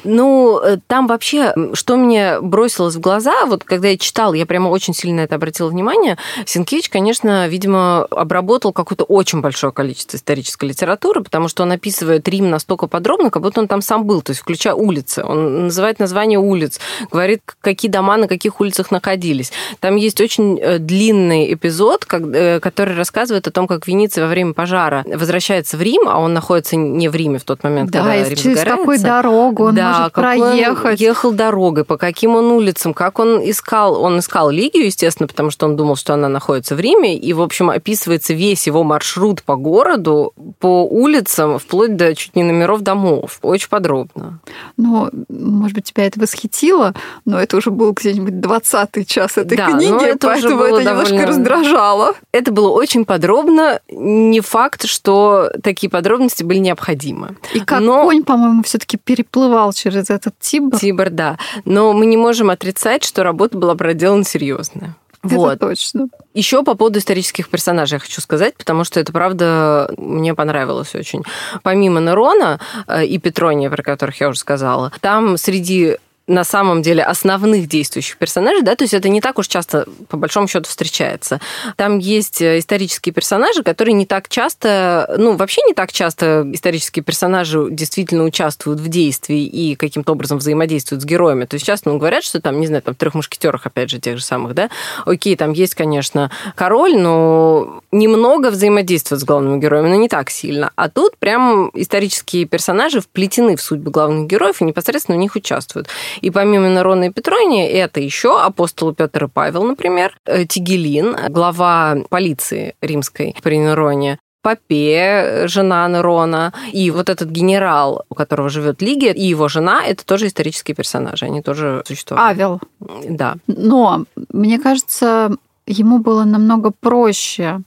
Ну, 0.06 0.60
э, 0.62 0.78
там 0.86 1.06
вообще, 1.06 1.54
что 1.75 1.96
мне 1.96 2.40
бросилось 2.40 2.94
в 2.94 3.00
глаза, 3.00 3.44
вот 3.46 3.64
когда 3.64 3.88
я 3.88 3.98
читал, 3.98 4.32
я 4.32 4.46
прямо 4.46 4.68
очень 4.68 4.94
сильно 4.94 5.20
это 5.20 5.34
обратила 5.34 5.68
внимание, 5.68 6.16
Сенкевич, 6.46 6.88
конечно, 6.88 7.48
видимо, 7.48 8.04
обработал 8.04 8.72
какое-то 8.72 9.04
очень 9.04 9.40
большое 9.40 9.72
количество 9.72 10.16
исторической 10.16 10.66
литературы, 10.66 11.22
потому 11.22 11.48
что 11.48 11.64
он 11.64 11.72
описывает 11.72 12.26
Рим 12.28 12.50
настолько 12.50 12.86
подробно, 12.86 13.30
как 13.30 13.42
будто 13.42 13.60
он 13.60 13.68
там 13.68 13.82
сам 13.82 14.04
был, 14.04 14.22
то 14.22 14.30
есть 14.30 14.40
включая 14.40 14.75
улицы. 14.75 15.25
Он 15.25 15.64
называет 15.64 15.98
название 15.98 16.38
улиц, 16.38 16.80
говорит, 17.10 17.42
какие 17.60 17.90
дома 17.90 18.16
на 18.16 18.28
каких 18.28 18.60
улицах 18.60 18.90
находились. 18.90 19.52
Там 19.80 19.96
есть 19.96 20.20
очень 20.20 20.58
э, 20.58 20.78
длинный 20.78 21.52
эпизод, 21.52 22.06
э, 22.12 22.60
который 22.60 22.94
рассказывает 22.94 23.46
о 23.48 23.50
том, 23.50 23.66
как 23.66 23.86
Венеция 23.86 24.25
во 24.25 24.30
время 24.30 24.52
пожара 24.52 25.04
возвращается 25.06 25.76
в 25.76 25.82
Рим, 25.82 26.02
а 26.08 26.18
он 26.18 26.32
находится 26.32 26.76
не 26.76 27.08
в 27.08 27.14
Риме 27.14 27.38
в 27.38 27.44
тот 27.44 27.64
момент, 27.64 27.90
да, 27.90 28.00
когда 28.00 28.28
Рим 28.28 28.36
через 28.36 28.60
какую 28.60 29.00
дорогу 29.00 29.64
он 29.64 29.75
да, 29.75 29.95
может 29.98 30.12
проехать. 30.12 30.84
Он 30.84 30.94
ехал 30.94 31.32
дорогой, 31.32 31.84
по 31.84 31.96
каким 31.96 32.36
он 32.36 32.46
улицам, 32.52 32.94
как 32.94 33.18
он 33.18 33.38
искал. 33.48 34.00
Он 34.02 34.18
искал 34.18 34.50
Лигию, 34.50 34.86
естественно, 34.86 35.26
потому 35.26 35.50
что 35.50 35.66
он 35.66 35.76
думал, 35.76 35.96
что 35.96 36.14
она 36.14 36.28
находится 36.28 36.74
в 36.74 36.80
Риме, 36.80 37.16
и, 37.16 37.32
в 37.32 37.42
общем, 37.42 37.70
описывается 37.70 38.34
весь 38.34 38.66
его 38.66 38.82
маршрут 38.84 39.42
по 39.42 39.56
городу, 39.56 40.32
по 40.58 40.84
улицам, 40.84 41.58
вплоть 41.58 41.96
до 41.96 42.14
чуть 42.14 42.36
не 42.36 42.42
номеров 42.42 42.82
домов. 42.82 43.38
Очень 43.42 43.68
подробно. 43.68 44.40
Ну, 44.76 45.10
может 45.28 45.74
быть, 45.74 45.84
тебя 45.84 46.06
это 46.06 46.20
восхитило, 46.20 46.94
но 47.24 47.40
это 47.40 47.56
уже 47.56 47.70
был 47.70 47.92
где-нибудь 47.92 48.34
20-й 48.34 49.04
час 49.04 49.38
этой 49.38 49.56
да, 49.56 49.72
книги, 49.72 50.04
это 50.04 50.26
поэтому 50.26 50.62
это 50.62 50.84
довольно... 50.84 51.08
немножко 51.08 51.26
раздражало. 51.26 52.14
Это 52.32 52.52
было 52.52 52.70
очень 52.70 53.04
подробно. 53.04 53.80
Не 53.90 54.40
факт, 54.40 54.86
что 54.86 55.50
такие 55.62 55.90
подробности 55.90 56.42
были 56.42 56.58
необходимы. 56.58 57.36
И 57.54 57.60
как 57.60 57.80
но... 57.80 58.04
конь, 58.04 58.22
по-моему, 58.22 58.62
все-таки 58.62 58.96
переплывал 58.96 59.72
через 59.76 60.11
этот 60.11 60.38
Тибр. 60.40 60.78
Тибр, 60.78 61.11
да. 61.11 61.38
Но 61.64 61.92
мы 61.92 62.06
не 62.06 62.16
можем 62.16 62.50
отрицать, 62.50 63.04
что 63.04 63.23
работа 63.23 63.56
была 63.59 63.75
проделана 63.75 64.25
серьезная. 64.25 64.97
Это 65.23 65.35
вот. 65.35 65.59
точно. 65.59 66.09
Еще 66.35 66.62
по 66.62 66.75
поводу 66.75 66.99
исторических 66.99 67.49
персонажей 67.49 67.97
я 67.97 68.00
хочу 68.00 68.21
сказать, 68.21 68.56
потому 68.56 68.85
что 68.85 69.00
это, 69.00 69.12
правда, 69.12 69.92
мне 69.97 70.35
понравилось 70.35 70.95
очень. 70.95 71.23
Помимо 71.62 72.00
Нерона 72.00 72.61
э, 72.87 73.06
и 73.06 73.18
Петрония, 73.18 73.71
про 73.71 73.83
которых 73.83 74.21
я 74.21 74.28
уже 74.28 74.38
сказала, 74.38 74.92
там 75.00 75.37
среди 75.37 75.97
на 76.26 76.45
самом 76.45 76.83
деле 76.83 77.02
основных 77.02 77.68
действующих 77.68 78.16
персонажей, 78.18 78.62
да, 78.62 78.75
то 78.75 78.85
есть 78.85 78.95
это 78.95 79.09
не 79.09 79.21
так 79.21 79.38
уж 79.38 79.47
часто, 79.47 79.87
по 80.09 80.16
большому 80.16 80.49
счету, 80.49 80.68
встречается. 80.68 81.40
Там 81.76 81.99
есть 81.99 82.42
э, 82.42 82.59
исторические 82.59 83.12
персонажи, 83.12 83.62
которые 83.62 83.95
не 83.95 84.06
так 84.06 84.28
часто, 84.28 85.14
ну, 85.18 85.37
вообще 85.37 85.62
не 85.66 85.75
так 85.75 85.92
часто 85.92 86.45
исторические 86.52 87.04
персонажи 87.04 87.68
действительно 87.71 88.25
участвуют 88.25 88.80
в 88.80 88.88
действии 88.88 89.47
и 89.47 89.76
каким-то 89.76 90.12
образом 90.12 90.38
взаимодействуют 90.38 91.02
с 91.02 91.04
героями. 91.04 91.45
То 91.45 91.54
есть 91.54 91.66
часто 91.66 91.90
ну, 91.90 91.99
говорят, 91.99 92.25
что 92.25 92.40
там, 92.40 92.59
не 92.61 92.66
знаю, 92.66 92.83
там 92.83 92.95
в 92.95 92.99
трех 92.99 93.14
мушкетерах, 93.14 93.66
опять 93.66 93.90
же, 93.90 94.00
тех 94.00 94.18
же 94.18 94.25
самых, 94.25 94.54
да, 94.54 94.68
окей, 95.04 95.37
там 95.37 95.52
есть, 95.52 95.75
конечно, 95.75 96.33
король, 96.56 96.97
но 96.97 97.80
немного 97.92 98.50
взаимодействует 98.50 99.21
с 99.21 99.25
главными 99.25 99.61
героями, 99.61 99.88
но 99.88 99.95
не 99.95 100.09
так 100.09 100.30
сильно. 100.30 100.73
А 100.75 100.88
тут 100.88 101.16
прям 101.18 101.71
исторические 101.75 102.47
персонажи 102.47 103.00
вплетены 103.00 103.56
в 103.56 103.62
судьбы 103.62 103.90
главных 103.90 104.26
героев 104.26 104.61
и 104.61 104.64
непосредственно 104.64 105.16
в 105.16 105.21
них 105.21 105.37
участвуют. 105.37 105.88
И 106.20 106.30
помимо 106.30 106.68
Нерона 106.68 107.04
и 107.04 107.11
Петрония, 107.11 107.68
это 107.68 108.00
еще 108.00 108.40
апостолы 108.40 108.94
Петр 108.94 109.25
и 109.25 109.28
Павел, 109.28 109.64
например, 109.64 110.18
э, 110.26 110.44
Тигелин, 110.44 111.16
глава 111.28 111.96
полиции 112.08 112.75
римской 112.80 113.35
при 113.42 113.58
Нероне, 113.58 114.18
Попе, 114.42 115.49
жена 115.49 115.88
Нерона, 115.88 116.52
и 116.73 116.90
вот 116.92 117.08
этот 117.08 117.30
генерал, 117.30 118.04
у 118.08 118.14
которого 118.14 118.49
живет 118.49 118.80
Лигия, 118.80 119.12
и 119.12 119.25
его 119.25 119.49
жена, 119.49 119.85
это 119.85 120.06
тоже 120.06 120.28
исторические 120.28 120.76
персонажи, 120.76 121.25
они 121.26 121.42
тоже 121.42 121.82
существуют. 121.85 122.23
Авел. 122.23 122.61
Да. 123.08 123.37
Но, 123.49 124.04
мне 124.32 124.61
кажется, 124.61 125.32
ему 125.66 125.99
было 125.99 126.23
намного 126.25 126.70
проще, 126.70 127.61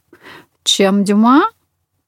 чем 0.63 1.03
Дюма, 1.03 1.49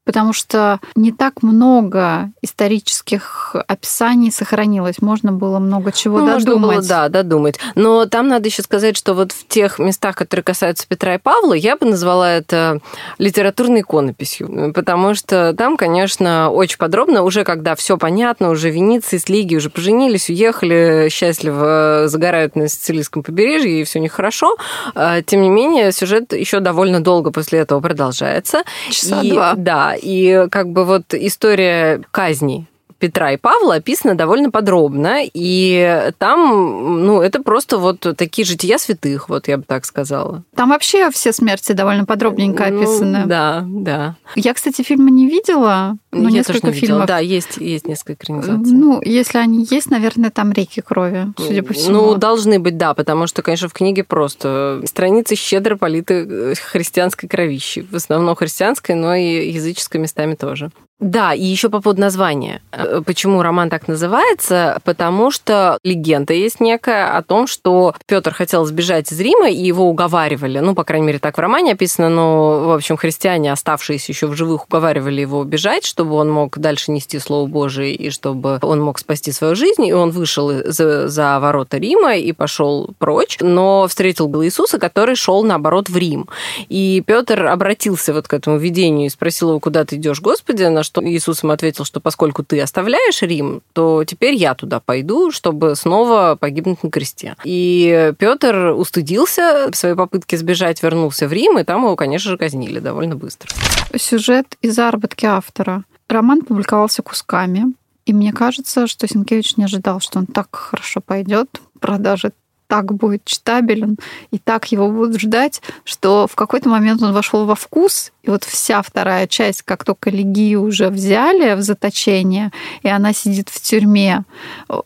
потому 0.05 0.33
что 0.33 0.79
не 0.95 1.11
так 1.11 1.43
много 1.43 2.31
исторических 2.41 3.55
описаний 3.67 4.31
сохранилось. 4.31 5.01
Можно 5.01 5.31
было 5.31 5.59
много 5.59 5.91
чего 5.91 6.19
ну, 6.19 6.25
додумать. 6.25 6.61
Можно 6.61 6.67
было, 6.67 6.81
да, 6.81 7.09
додумать. 7.09 7.59
Но 7.75 8.05
там 8.05 8.27
надо 8.27 8.47
еще 8.47 8.63
сказать, 8.63 8.97
что 8.97 9.13
вот 9.13 9.31
в 9.31 9.47
тех 9.47 9.79
местах, 9.79 10.15
которые 10.15 10.43
касаются 10.43 10.87
Петра 10.87 11.15
и 11.15 11.17
Павла, 11.17 11.53
я 11.53 11.75
бы 11.75 11.85
назвала 11.85 12.31
это 12.31 12.79
литературной 13.17 13.81
иконописью, 13.81 14.73
потому 14.73 15.13
что 15.13 15.53
там, 15.53 15.77
конечно, 15.77 16.49
очень 16.49 16.77
подробно, 16.77 17.23
уже 17.23 17.43
когда 17.43 17.75
все 17.75 17.97
понятно, 17.97 18.49
уже 18.49 18.69
Венеция 18.69 19.19
с 19.19 19.29
Лиги 19.29 19.55
уже 19.55 19.69
поженились, 19.69 20.29
уехали, 20.29 21.07
счастливо 21.11 22.03
загорают 22.07 22.55
на 22.55 22.67
Сицилийском 22.67 23.23
побережье, 23.23 23.81
и 23.81 23.83
все 23.83 23.99
у 23.99 24.01
них 24.01 24.11
хорошо. 24.11 24.55
А, 24.95 25.21
тем 25.21 25.41
не 25.41 25.49
менее, 25.49 25.91
сюжет 25.91 26.33
еще 26.33 26.59
довольно 26.59 27.01
долго 27.01 27.31
после 27.31 27.59
этого 27.59 27.79
продолжается. 27.81 28.63
Часа 28.89 29.21
и, 29.21 29.31
два. 29.31 29.53
Да, 29.55 29.95
и 30.01 30.47
как 30.51 30.69
бы 30.69 30.85
вот 30.85 31.13
история 31.13 32.01
казни 32.11 32.65
Петра 33.01 33.31
и 33.31 33.37
Павла 33.37 33.75
описано 33.75 34.13
довольно 34.13 34.51
подробно, 34.51 35.21
и 35.23 36.11
там, 36.19 37.03
ну, 37.03 37.21
это 37.21 37.41
просто 37.41 37.79
вот 37.79 37.99
такие 38.15 38.45
жития 38.45 38.77
святых, 38.77 39.27
вот 39.27 39.47
я 39.47 39.57
бы 39.57 39.63
так 39.63 39.85
сказала. 39.85 40.43
Там 40.55 40.69
вообще 40.69 41.09
все 41.09 41.33
смерти 41.33 41.71
довольно 41.71 42.05
подробненько 42.05 42.67
ну, 42.67 42.77
описаны. 42.77 43.25
Да, 43.25 43.65
да. 43.67 44.15
Я, 44.35 44.53
кстати, 44.53 44.83
фильмы 44.83 45.09
не 45.09 45.27
видела, 45.27 45.97
но 46.11 46.29
я 46.29 46.35
несколько 46.35 46.61
тоже 46.61 46.73
не 46.73 46.79
фильмов. 46.79 47.01
Видела. 47.01 47.07
Да, 47.07 47.17
есть, 47.17 47.57
есть 47.57 47.87
несколько 47.87 48.13
экранизаций. 48.13 48.71
Ну, 48.71 49.01
если 49.03 49.39
они 49.39 49.65
есть, 49.69 49.89
наверное, 49.89 50.29
там 50.29 50.51
реки 50.51 50.81
крови, 50.81 51.33
судя 51.37 51.63
по 51.63 51.73
всему. 51.73 51.93
Ну, 51.93 52.15
должны 52.15 52.59
быть, 52.59 52.77
да, 52.77 52.93
потому 52.93 53.25
что, 53.25 53.41
конечно, 53.41 53.67
в 53.67 53.73
книге 53.73 54.03
просто 54.03 54.83
страницы 54.85 55.35
щедро 55.35 55.75
политы 55.75 56.27
э, 56.29 56.53
христианской 56.53 57.27
кровищей. 57.27 57.81
В 57.81 57.95
основном 57.95 58.35
христианской, 58.35 58.93
но 58.93 59.15
и 59.15 59.49
языческой 59.49 59.99
местами 59.99 60.35
тоже. 60.35 60.69
Да, 61.01 61.33
и 61.33 61.43
еще 61.43 61.69
по 61.69 61.81
поводу 61.81 61.99
названия. 61.99 62.61
Э, 62.71 63.01
почему 63.03 63.41
роман 63.41 63.71
так 63.71 63.87
называется? 63.87 64.79
Потому 64.83 65.31
что 65.31 65.79
легенда 65.83 66.33
есть 66.33 66.59
некая 66.59 67.17
о 67.17 67.23
том, 67.23 67.47
что 67.47 67.95
Петр 68.05 68.31
хотел 68.31 68.65
сбежать 68.65 69.11
из 69.11 69.19
Рима, 69.19 69.49
и 69.49 69.55
его 69.55 69.89
уговаривали, 69.89 70.59
ну, 70.59 70.75
по 70.75 70.83
крайней 70.83 71.07
мере, 71.07 71.17
так 71.17 71.37
в 71.37 71.41
романе 71.41 71.71
описано, 71.71 72.09
но, 72.09 72.67
в 72.67 72.71
общем, 72.71 72.97
христиане, 72.97 73.51
оставшиеся 73.51 74.11
еще 74.11 74.27
в 74.27 74.35
живых, 74.35 74.65
уговаривали 74.65 75.21
его 75.21 75.39
убежать, 75.39 75.85
чтобы 75.85 76.13
он 76.13 76.29
мог 76.29 76.59
дальше 76.59 76.91
нести 76.91 77.17
Слово 77.17 77.47
Божие, 77.47 77.95
и 77.95 78.11
чтобы 78.11 78.59
он 78.61 78.79
мог 78.79 78.99
спасти 78.99 79.31
свою 79.31 79.55
жизнь, 79.55 79.83
и 79.83 79.93
он 79.93 80.11
вышел 80.11 80.51
за, 80.65 81.07
за 81.07 81.39
ворота 81.39 81.77
Рима 81.77 82.15
и 82.15 82.31
пошел 82.31 82.91
прочь, 82.99 83.37
но 83.39 83.87
встретил 83.87 84.31
Иисуса, 84.43 84.77
который 84.77 85.15
шел, 85.15 85.43
наоборот, 85.43 85.89
в 85.89 85.97
Рим. 85.97 86.29
И 86.69 87.01
Петр 87.03 87.47
обратился 87.47 88.13
вот 88.13 88.27
к 88.27 88.33
этому 88.35 88.57
видению 88.57 89.07
и 89.07 89.09
спросил 89.09 89.49
его, 89.49 89.59
куда 89.59 89.83
ты 89.83 89.95
идешь, 89.95 90.21
Господи, 90.21 90.65
на 90.65 90.83
что 90.83 90.90
Иисус 90.99 91.43
им 91.43 91.51
ответил, 91.51 91.85
что 91.85 91.99
поскольку 91.99 92.43
ты 92.43 92.59
оставляешь 92.59 93.21
Рим, 93.21 93.61
то 93.73 94.03
теперь 94.03 94.35
я 94.35 94.55
туда 94.55 94.79
пойду, 94.79 95.31
чтобы 95.31 95.75
снова 95.75 96.37
погибнуть 96.39 96.83
на 96.83 96.89
кресте. 96.89 97.35
И 97.43 98.13
Петр 98.17 98.73
устыдился 98.75 99.69
в 99.71 99.75
своей 99.75 99.95
попытке 99.95 100.37
сбежать, 100.37 100.83
вернулся 100.83 101.27
в 101.27 101.33
Рим, 101.33 101.59
и 101.59 101.63
там 101.63 101.83
его, 101.83 101.95
конечно 101.95 102.31
же, 102.31 102.37
казнили 102.37 102.79
довольно 102.79 103.15
быстро. 103.15 103.49
Сюжет 103.95 104.57
и 104.61 104.69
заработки 104.69 105.25
автора. 105.25 105.83
Роман 106.07 106.41
публиковался 106.41 107.01
кусками, 107.01 107.73
и 108.05 108.13
мне 108.13 108.33
кажется, 108.33 108.87
что 108.87 109.07
Сенкевич 109.07 109.57
не 109.57 109.63
ожидал, 109.63 109.99
что 109.99 110.19
он 110.19 110.25
так 110.25 110.53
хорошо 110.53 111.01
пойдет. 111.01 111.61
Продажи 111.79 112.31
так 112.71 112.93
будет 112.93 113.25
читабелен, 113.25 113.97
и 114.31 114.37
так 114.37 114.71
его 114.71 114.89
будут 114.89 115.19
ждать, 115.19 115.61
что 115.83 116.25
в 116.25 116.35
какой-то 116.35 116.69
момент 116.69 117.03
он 117.03 117.11
вошел 117.11 117.45
во 117.45 117.55
вкус, 117.55 118.13
и 118.23 118.29
вот 118.29 118.45
вся 118.45 118.81
вторая 118.81 119.27
часть, 119.27 119.63
как 119.63 119.83
только 119.83 120.09
Легию 120.09 120.61
уже 120.63 120.87
взяли 120.87 121.53
в 121.55 121.61
заточение, 121.61 122.49
и 122.81 122.87
она 122.87 123.11
сидит 123.11 123.49
в 123.49 123.59
тюрьме, 123.59 124.23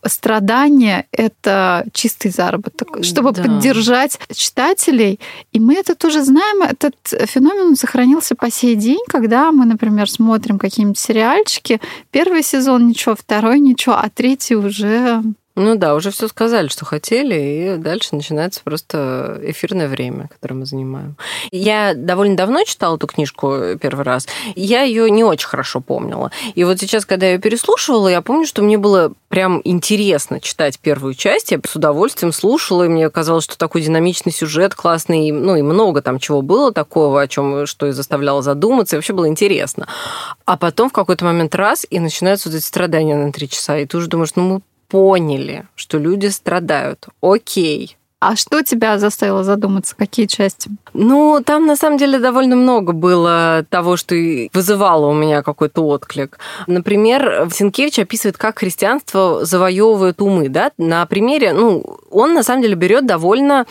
страдание— 0.04 1.06
это 1.12 1.86
чистый 1.92 2.32
заработок, 2.32 3.04
чтобы 3.04 3.30
да. 3.30 3.44
поддержать 3.44 4.18
читателей. 4.34 5.20
И 5.52 5.60
мы 5.60 5.74
это 5.74 5.94
тоже 5.94 6.24
знаем, 6.24 6.62
этот 6.62 6.96
феномен 7.30 7.76
сохранился 7.76 8.34
по 8.34 8.50
сей 8.50 8.74
день, 8.74 9.04
когда 9.06 9.52
мы, 9.52 9.64
например, 9.64 10.10
смотрим 10.10 10.58
какие-нибудь 10.58 10.98
сериальчики, 10.98 11.80
первый 12.10 12.42
сезон 12.42 12.88
ничего, 12.88 13.14
второй 13.14 13.60
ничего, 13.60 13.94
а 13.94 14.10
третий 14.12 14.56
уже 14.56 15.22
ну 15.56 15.74
да, 15.74 15.94
уже 15.94 16.10
все 16.10 16.28
сказали, 16.28 16.68
что 16.68 16.84
хотели, 16.84 17.34
и 17.34 17.76
дальше 17.78 18.14
начинается 18.14 18.60
просто 18.62 19.40
эфирное 19.42 19.88
время, 19.88 20.28
которое 20.28 20.54
мы 20.54 20.66
занимаем. 20.66 21.16
Я 21.50 21.94
довольно 21.94 22.36
давно 22.36 22.62
читала 22.64 22.96
эту 22.96 23.06
книжку 23.06 23.76
первый 23.80 24.04
раз, 24.04 24.28
я 24.54 24.82
ее 24.82 25.10
не 25.10 25.24
очень 25.24 25.48
хорошо 25.48 25.80
помнила. 25.80 26.30
И 26.54 26.64
вот 26.64 26.78
сейчас, 26.78 27.06
когда 27.06 27.24
я 27.24 27.32
ее 27.32 27.38
переслушивала, 27.38 28.08
я 28.08 28.20
помню, 28.20 28.46
что 28.46 28.62
мне 28.62 28.76
было 28.76 29.12
прям 29.28 29.62
интересно 29.64 30.40
читать 30.40 30.78
первую 30.78 31.14
часть. 31.14 31.50
Я 31.52 31.60
с 31.66 31.74
удовольствием 31.74 32.32
слушала, 32.32 32.84
и 32.84 32.88
мне 32.88 33.08
казалось, 33.08 33.44
что 33.44 33.56
такой 33.56 33.80
динамичный 33.80 34.32
сюжет 34.32 34.74
классный, 34.74 35.30
ну 35.32 35.56
и 35.56 35.62
много 35.62 36.02
там 36.02 36.18
чего 36.18 36.42
было 36.42 36.70
такого, 36.70 37.22
о 37.22 37.28
чем 37.28 37.66
что 37.66 37.86
и 37.86 37.92
заставляло 37.92 38.42
задуматься, 38.42 38.96
и 38.96 38.98
вообще 38.98 39.14
было 39.14 39.26
интересно. 39.26 39.88
А 40.44 40.58
потом 40.58 40.90
в 40.90 40.92
какой-то 40.92 41.24
момент 41.24 41.54
раз, 41.54 41.86
и 41.88 41.98
начинаются 41.98 42.50
вот 42.50 42.56
эти 42.56 42.64
страдания 42.64 43.16
на 43.16 43.32
три 43.32 43.48
часа, 43.48 43.78
и 43.78 43.86
ты 43.86 43.96
уже 43.96 44.08
думаешь, 44.08 44.32
ну 44.36 44.42
мы 44.42 44.60
поняли, 44.88 45.66
что 45.74 45.98
люди 45.98 46.26
страдают. 46.26 47.06
Окей, 47.20 47.96
а 48.18 48.34
что 48.34 48.62
тебя 48.62 48.98
заставило 48.98 49.44
задуматься? 49.44 49.94
Какие 49.94 50.26
части? 50.26 50.70
Ну, 50.94 51.42
там 51.44 51.66
на 51.66 51.76
самом 51.76 51.98
деле 51.98 52.18
довольно 52.18 52.56
много 52.56 52.94
было 52.94 53.66
того, 53.68 53.98
что 53.98 54.14
вызывало 54.54 55.06
у 55.06 55.12
меня 55.12 55.42
какой-то 55.42 55.86
отклик. 55.86 56.38
Например, 56.66 57.48
Сенкевич 57.52 57.98
описывает, 57.98 58.38
как 58.38 58.58
христианство 58.60 59.44
завоевывает 59.44 60.22
умы. 60.22 60.48
Да? 60.48 60.72
На 60.78 61.04
примере, 61.04 61.52
ну, 61.52 61.98
он 62.10 62.32
на 62.32 62.42
самом 62.42 62.62
деле 62.62 62.74
берет 62.74 63.04
довольно 63.04 63.66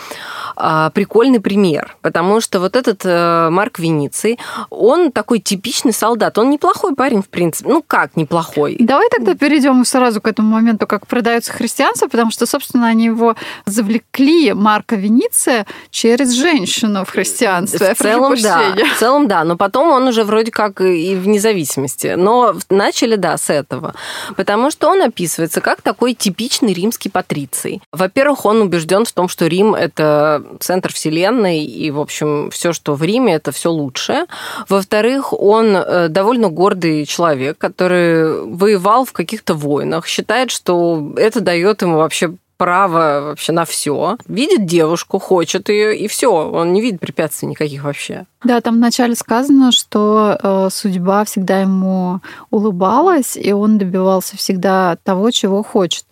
прикольный 0.93 1.39
пример, 1.39 1.95
потому 2.01 2.41
что 2.41 2.59
вот 2.59 2.75
этот 2.75 3.01
а, 3.05 3.49
Марк 3.49 3.79
Вениций, 3.79 4.39
он 4.69 5.11
такой 5.11 5.39
типичный 5.39 5.93
солдат. 5.93 6.37
Он 6.37 6.49
неплохой 6.49 6.95
парень, 6.95 7.21
в 7.21 7.29
принципе. 7.29 7.69
Ну, 7.69 7.83
как 7.85 8.15
неплохой? 8.15 8.77
Давай 8.79 9.09
тогда 9.09 9.35
перейдем 9.35 9.83
сразу 9.85 10.21
к 10.21 10.27
этому 10.27 10.49
моменту, 10.49 10.87
как 10.87 11.07
продается 11.07 11.51
христианство, 11.53 12.07
потому 12.07 12.31
что, 12.31 12.45
собственно, 12.45 12.87
они 12.87 13.05
его 13.05 13.35
завлекли 13.65 14.53
Марка 14.53 14.95
Вениция 14.95 15.65
через 15.89 16.31
женщину 16.31 17.05
в 17.05 17.09
христианстве. 17.09 17.93
В 17.93 17.97
целом, 17.97 18.35
да. 18.41 18.73
В 18.95 18.99
целом, 18.99 19.27
да. 19.27 19.43
Но 19.43 19.57
потом 19.57 19.89
он 19.89 20.07
уже 20.07 20.23
вроде 20.23 20.51
как 20.51 20.81
и 20.81 21.15
в 21.15 21.27
независимости. 21.27 22.15
Но 22.17 22.55
начали, 22.69 23.15
да, 23.15 23.37
с 23.37 23.49
этого. 23.49 23.93
Потому 24.35 24.71
что 24.71 24.89
он 24.89 25.01
описывается 25.01 25.61
как 25.61 25.81
такой 25.81 26.13
типичный 26.13 26.73
римский 26.73 27.09
патриций. 27.09 27.81
Во-первых, 27.91 28.45
он 28.45 28.61
убежден 28.61 29.05
в 29.05 29.11
том, 29.11 29.27
что 29.27 29.47
Рим– 29.47 29.75
это 29.75 30.44
центр 30.59 30.93
вселенной, 30.93 31.63
и, 31.63 31.91
в 31.91 31.99
общем, 31.99 32.49
все, 32.51 32.73
что 32.73 32.95
в 32.95 33.03
Риме, 33.03 33.35
это 33.35 33.51
все 33.51 33.71
лучшее. 33.71 34.25
Во-вторых, 34.69 35.33
он 35.33 35.75
э, 35.75 36.07
довольно 36.09 36.49
гордый 36.49 37.05
человек, 37.05 37.57
который 37.57 38.45
воевал 38.45 39.05
в 39.05 39.13
каких-то 39.13 39.53
войнах, 39.53 40.07
считает, 40.07 40.51
что 40.51 41.13
это 41.17 41.41
дает 41.41 41.81
ему 41.81 41.97
вообще 41.97 42.33
право 42.57 43.21
вообще 43.21 43.51
на 43.51 43.65
все. 43.65 44.17
Видит 44.27 44.65
девушку, 44.65 45.19
хочет 45.19 45.69
ее, 45.69 45.97
и 45.97 46.07
все. 46.07 46.31
Он 46.31 46.73
не 46.73 46.81
видит 46.81 46.99
препятствий 46.99 47.47
никаких 47.47 47.83
вообще. 47.83 48.25
Да, 48.45 48.61
там 48.61 48.75
вначале 48.75 49.15
сказано, 49.15 49.71
что 49.71 50.37
э, 50.41 50.67
судьба 50.71 51.25
всегда 51.25 51.61
ему 51.61 52.19
улыбалась, 52.51 53.35
и 53.35 53.51
он 53.51 53.79
добивался 53.79 54.37
всегда 54.37 54.97
того, 55.03 55.31
чего 55.31 55.63
хочет. 55.63 56.05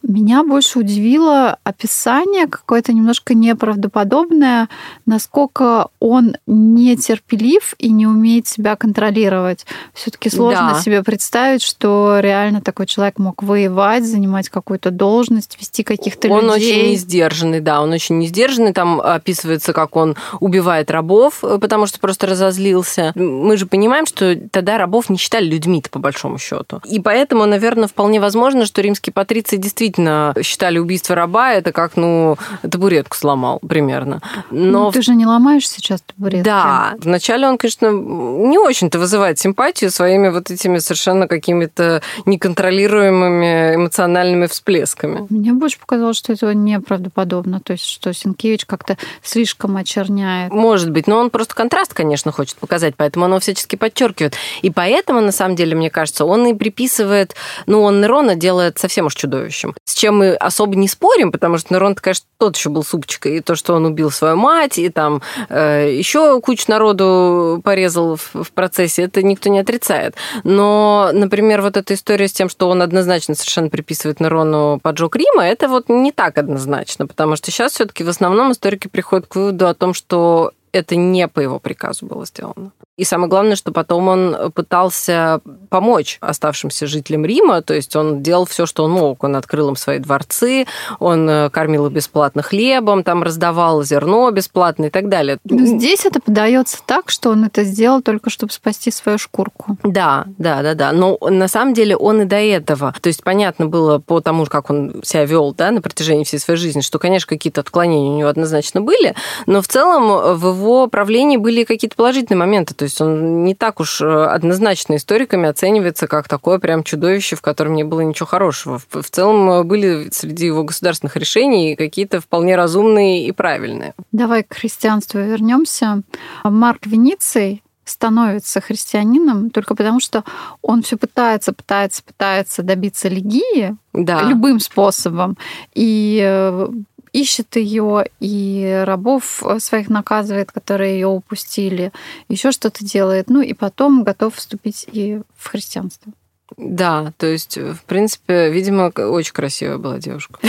Меня 0.00 0.44
больше 0.44 0.78
удивило 0.78 1.58
описание 1.64 2.46
какое-то 2.46 2.92
немножко 2.92 3.34
неправдоподобное, 3.34 4.68
насколько 5.04 5.88
он 5.98 6.36
нетерпелив 6.46 7.74
и 7.78 7.90
не 7.90 8.06
умеет 8.06 8.46
себя 8.46 8.76
контролировать. 8.76 9.66
Все-таки 9.92 10.30
сложно 10.30 10.74
да. 10.74 10.80
себе 10.80 11.02
представить, 11.02 11.62
что 11.62 12.20
реально 12.20 12.60
такой 12.60 12.86
человек 12.86 13.18
мог 13.18 13.42
воевать, 13.42 14.04
занимать 14.06 14.48
какую-то 14.48 14.92
должность, 14.92 15.58
вести 15.60 15.82
каких-то 15.90 16.28
он 16.28 16.44
людей. 16.44 16.48
Он 16.48 16.54
очень 16.54 16.92
несдержанный, 16.92 17.60
да, 17.60 17.80
он 17.82 17.90
очень 17.90 18.18
несдержанный. 18.18 18.72
Там 18.72 19.00
описывается, 19.00 19.72
как 19.72 19.96
он 19.96 20.16
убивает 20.38 20.90
рабов, 20.90 21.42
э, 21.42 21.58
потому 21.60 21.86
что 21.86 21.98
просто 21.98 22.28
разозлился. 22.28 23.12
Мы 23.16 23.56
же 23.56 23.66
понимаем, 23.66 24.06
что 24.06 24.36
тогда 24.52 24.78
рабов 24.78 25.10
не 25.10 25.16
считали 25.16 25.46
людьми-то, 25.46 25.90
по 25.90 25.98
большому 25.98 26.38
счету. 26.38 26.80
И 26.84 27.00
поэтому, 27.00 27.44
наверное, 27.44 27.88
вполне 27.88 28.20
возможно, 28.20 28.66
что 28.66 28.82
римские 28.82 29.12
патриции 29.12 29.56
действительно 29.56 30.32
считали 30.42 30.78
убийство 30.78 31.16
раба 31.16 31.54
это 31.54 31.72
как, 31.72 31.96
ну, 31.96 32.36
табуретку 32.62 33.16
сломал 33.16 33.58
примерно. 33.66 34.20
Но 34.50 34.84
ну, 34.84 34.92
ты 34.92 35.02
же 35.02 35.14
не 35.14 35.26
ломаешь 35.26 35.68
сейчас 35.68 36.02
табуретки. 36.02 36.44
Да. 36.44 36.94
Вначале 36.98 37.48
он, 37.48 37.58
конечно, 37.58 37.90
не 37.90 38.58
очень-то 38.58 39.00
вызывает 39.00 39.40
симпатию 39.40 39.90
своими 39.90 40.28
вот 40.28 40.52
этими 40.52 40.78
совершенно 40.78 41.26
какими-то 41.26 42.02
неконтролируемыми 42.26 43.74
эмоциональными 43.74 44.46
всплесками. 44.46 45.26
Мне 45.30 45.52
больше 45.52 45.79
показалось, 45.80 46.16
что 46.16 46.32
это 46.32 46.54
неправдоподобно. 46.54 47.60
То 47.60 47.72
есть, 47.72 47.84
что 47.84 48.12
Сенкевич 48.12 48.66
как-то 48.66 48.96
слишком 49.22 49.76
очерняет. 49.76 50.52
Может 50.52 50.90
быть, 50.90 51.06
но 51.06 51.18
он 51.18 51.30
просто 51.30 51.54
контраст, 51.54 51.94
конечно, 51.94 52.32
хочет 52.32 52.56
показать, 52.56 52.94
поэтому 52.96 53.24
он 53.24 53.32
его 53.32 53.40
всячески 53.40 53.76
подчеркивает. 53.76 54.34
И 54.62 54.70
поэтому, 54.70 55.20
на 55.20 55.32
самом 55.32 55.56
деле, 55.56 55.74
мне 55.74 55.90
кажется, 55.90 56.24
он 56.24 56.46
и 56.46 56.54
приписывает, 56.54 57.34
ну, 57.66 57.82
он 57.82 58.00
Нерона 58.00 58.34
делает 58.34 58.78
совсем 58.78 59.06
уж 59.06 59.14
чудовищем. 59.14 59.74
С 59.84 59.94
чем 59.94 60.18
мы 60.18 60.34
особо 60.34 60.76
не 60.76 60.88
спорим, 60.88 61.32
потому 61.32 61.58
что 61.58 61.74
Нерон, 61.74 61.94
конечно, 61.94 62.26
тот 62.38 62.56
еще 62.56 62.70
был 62.70 62.84
супчик, 62.84 63.26
и 63.26 63.40
то, 63.40 63.54
что 63.54 63.74
он 63.74 63.84
убил 63.86 64.10
свою 64.10 64.36
мать, 64.36 64.78
и 64.78 64.88
там 64.88 65.22
э, 65.48 65.94
еще 65.96 66.40
кучу 66.40 66.64
народу 66.68 67.60
порезал 67.64 68.16
в, 68.16 68.44
в 68.44 68.52
процессе, 68.52 69.02
это 69.02 69.22
никто 69.22 69.48
не 69.50 69.58
отрицает. 69.58 70.14
Но, 70.44 71.10
например, 71.12 71.60
вот 71.62 71.76
эта 71.76 71.94
история 71.94 72.28
с 72.28 72.32
тем, 72.32 72.48
что 72.48 72.68
он 72.68 72.82
однозначно 72.82 73.34
совершенно 73.34 73.68
приписывает 73.68 74.20
Нерону 74.20 74.80
поджог 74.82 75.16
Рима, 75.16 75.44
это 75.44 75.68
вот 75.70 75.88
не 75.88 76.12
так 76.12 76.38
однозначно, 76.38 77.06
потому 77.06 77.36
что 77.36 77.50
сейчас 77.50 77.72
все-таки 77.72 78.04
в 78.04 78.08
основном 78.08 78.52
историки 78.52 78.88
приходят 78.88 79.26
к 79.26 79.36
выводу 79.36 79.66
о 79.66 79.74
том, 79.74 79.94
что 79.94 80.52
это 80.72 80.96
не 80.96 81.26
по 81.28 81.40
его 81.40 81.58
приказу 81.58 82.06
было 82.06 82.26
сделано. 82.26 82.72
И 82.96 83.04
самое 83.04 83.30
главное, 83.30 83.56
что 83.56 83.72
потом 83.72 84.08
он 84.08 84.52
пытался 84.52 85.40
помочь 85.70 86.18
оставшимся 86.20 86.86
жителям 86.86 87.24
Рима, 87.24 87.62
то 87.62 87.72
есть 87.72 87.96
он 87.96 88.22
делал 88.22 88.44
все, 88.44 88.66
что 88.66 88.84
он 88.84 88.90
мог. 88.90 89.24
Он 89.24 89.36
открыл 89.36 89.70
им 89.70 89.76
свои 89.76 89.98
дворцы, 89.98 90.66
он 90.98 91.28
э, 91.28 91.50
кормил 91.50 91.86
их 91.86 91.92
бесплатно 91.92 92.42
хлебом, 92.42 93.02
там 93.02 93.22
раздавал 93.22 93.82
зерно 93.82 94.30
бесплатно 94.30 94.86
и 94.86 94.90
так 94.90 95.08
далее. 95.08 95.38
Но 95.44 95.64
здесь 95.64 96.04
это 96.04 96.20
подается 96.20 96.78
так, 96.84 97.10
что 97.10 97.30
он 97.30 97.44
это 97.44 97.64
сделал 97.64 98.02
только 98.02 98.28
чтобы 98.28 98.52
спасти 98.52 98.90
свою 98.90 99.18
шкурку. 99.18 99.76
Да, 99.82 100.26
да, 100.38 100.62
да, 100.62 100.74
да. 100.74 100.92
Но 100.92 101.16
на 101.20 101.48
самом 101.48 101.74
деле 101.74 101.96
он 101.96 102.22
и 102.22 102.24
до 102.24 102.36
этого. 102.36 102.94
То 103.00 103.08
есть 103.08 103.22
понятно 103.22 103.66
было 103.66 103.98
по 103.98 104.20
тому, 104.20 104.44
как 104.46 104.70
он 104.70 105.02
себя 105.04 105.24
вел 105.24 105.54
да, 105.54 105.70
на 105.70 105.80
протяжении 105.80 106.24
всей 106.24 106.38
своей 106.38 106.58
жизни, 106.58 106.80
что, 106.80 106.98
конечно, 106.98 107.28
какие-то 107.28 107.60
отклонения 107.60 108.10
у 108.10 108.18
него 108.18 108.28
однозначно 108.28 108.80
были, 108.80 109.14
но 109.46 109.62
в 109.62 109.68
целом 109.68 110.36
в 110.36 110.48
его 110.48 110.86
правлении 110.86 111.36
были 111.36 111.64
какие-то 111.64 111.96
положительные 111.96 112.38
моменты. 112.38 112.74
То 112.74 112.84
есть 112.84 112.89
есть 112.90 113.00
он 113.00 113.44
не 113.44 113.54
так 113.54 113.80
уж 113.80 114.00
э, 114.00 114.24
однозначно 114.26 114.96
историками 114.96 115.48
оценивается 115.48 116.06
как 116.06 116.28
такое 116.28 116.58
прям 116.58 116.82
чудовище, 116.82 117.36
в 117.36 117.42
котором 117.42 117.74
не 117.74 117.84
было 117.84 118.00
ничего 118.00 118.26
хорошего. 118.26 118.80
В 118.90 119.10
целом 119.10 119.50
э, 119.50 119.62
были 119.62 120.08
среди 120.10 120.46
его 120.46 120.64
государственных 120.64 121.16
решений 121.16 121.76
какие-то 121.76 122.20
вполне 122.20 122.56
разумные 122.56 123.26
и 123.26 123.32
правильные. 123.32 123.94
Давай 124.12 124.42
к 124.42 124.54
христианству 124.54 125.20
вернемся. 125.20 126.02
Марк 126.44 126.86
Вениций 126.86 127.62
становится 127.84 128.60
христианином 128.60 129.50
только 129.50 129.74
потому, 129.74 130.00
что 130.00 130.24
он 130.62 130.82
все 130.82 130.96
пытается, 130.96 131.52
пытается, 131.52 132.02
пытается 132.02 132.62
добиться 132.62 133.08
легии 133.08 133.76
да. 133.92 134.22
любым 134.22 134.60
способом. 134.60 135.36
И 135.74 136.20
э, 136.22 136.68
ищет 137.12 137.56
ее 137.56 138.06
и 138.20 138.82
рабов 138.86 139.42
своих 139.58 139.88
наказывает, 139.88 140.52
которые 140.52 140.94
ее 140.94 141.08
упустили, 141.08 141.92
еще 142.28 142.52
что-то 142.52 142.84
делает, 142.84 143.28
ну 143.28 143.40
и 143.40 143.52
потом 143.52 144.04
готов 144.04 144.36
вступить 144.36 144.86
и 144.92 145.20
в 145.36 145.48
христианство. 145.48 146.12
Да, 146.56 147.12
то 147.16 147.26
есть, 147.26 147.56
в 147.56 147.84
принципе, 147.86 148.50
видимо, 148.50 148.88
очень 148.88 149.32
красивая 149.32 149.78
была 149.78 149.98
девушка. 149.98 150.40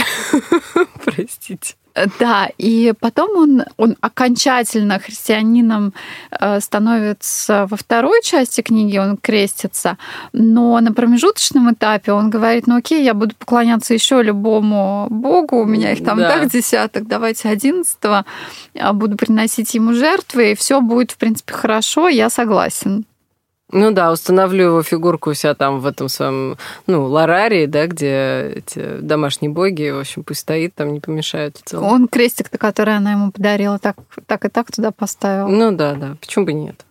Простите. 1.04 1.74
Да, 2.18 2.48
и 2.56 2.94
потом 3.00 3.36
он, 3.36 3.64
он 3.76 3.96
окончательно 4.00 4.98
христианином 4.98 5.92
э, 6.30 6.60
становится 6.60 7.66
во 7.68 7.76
второй 7.76 8.22
части 8.22 8.62
книги, 8.62 8.96
он 8.96 9.18
крестится, 9.18 9.98
но 10.32 10.80
на 10.80 10.92
промежуточном 10.92 11.74
этапе 11.74 12.12
он 12.12 12.30
говорит, 12.30 12.66
ну 12.66 12.76
окей, 12.76 13.04
я 13.04 13.12
буду 13.12 13.34
поклоняться 13.36 13.92
еще 13.92 14.22
любому 14.22 15.06
богу, 15.10 15.62
у 15.62 15.64
меня 15.66 15.92
их 15.92 16.02
там 16.04 16.18
да. 16.18 16.30
так 16.30 16.50
десяток, 16.50 17.06
давайте 17.06 17.50
одиннадцатого, 17.50 18.24
а, 18.78 18.92
буду 18.92 19.16
приносить 19.16 19.74
ему 19.74 19.92
жертвы, 19.92 20.52
и 20.52 20.54
все 20.54 20.80
будет, 20.80 21.10
в 21.10 21.18
принципе, 21.18 21.52
хорошо, 21.52 22.08
я 22.08 22.30
согласен. 22.30 23.04
Ну 23.72 23.90
да, 23.90 24.12
установлю 24.12 24.66
его 24.66 24.82
фигурку 24.82 25.30
у 25.30 25.34
себя 25.34 25.54
там 25.54 25.80
в 25.80 25.86
этом 25.86 26.08
своем, 26.08 26.58
ну, 26.86 27.06
Ларарии, 27.06 27.64
да, 27.64 27.86
где 27.86 28.52
эти 28.56 28.98
домашние 29.00 29.50
боги, 29.50 29.90
в 29.90 29.98
общем, 29.98 30.24
пусть 30.24 30.40
стоит, 30.40 30.74
там 30.74 30.92
не 30.92 31.00
помешают 31.00 31.56
в 31.56 31.62
целом. 31.62 31.86
Он 31.86 32.06
крестик-то, 32.06 32.58
который 32.58 32.96
она 32.96 33.12
ему 33.12 33.32
подарила, 33.32 33.78
так, 33.78 33.96
так 34.26 34.44
и 34.44 34.48
так 34.48 34.70
туда 34.70 34.90
поставил. 34.90 35.48
Ну 35.48 35.72
да, 35.72 35.94
да, 35.94 36.16
почему 36.20 36.44
бы 36.44 36.52
нет? 36.52 36.84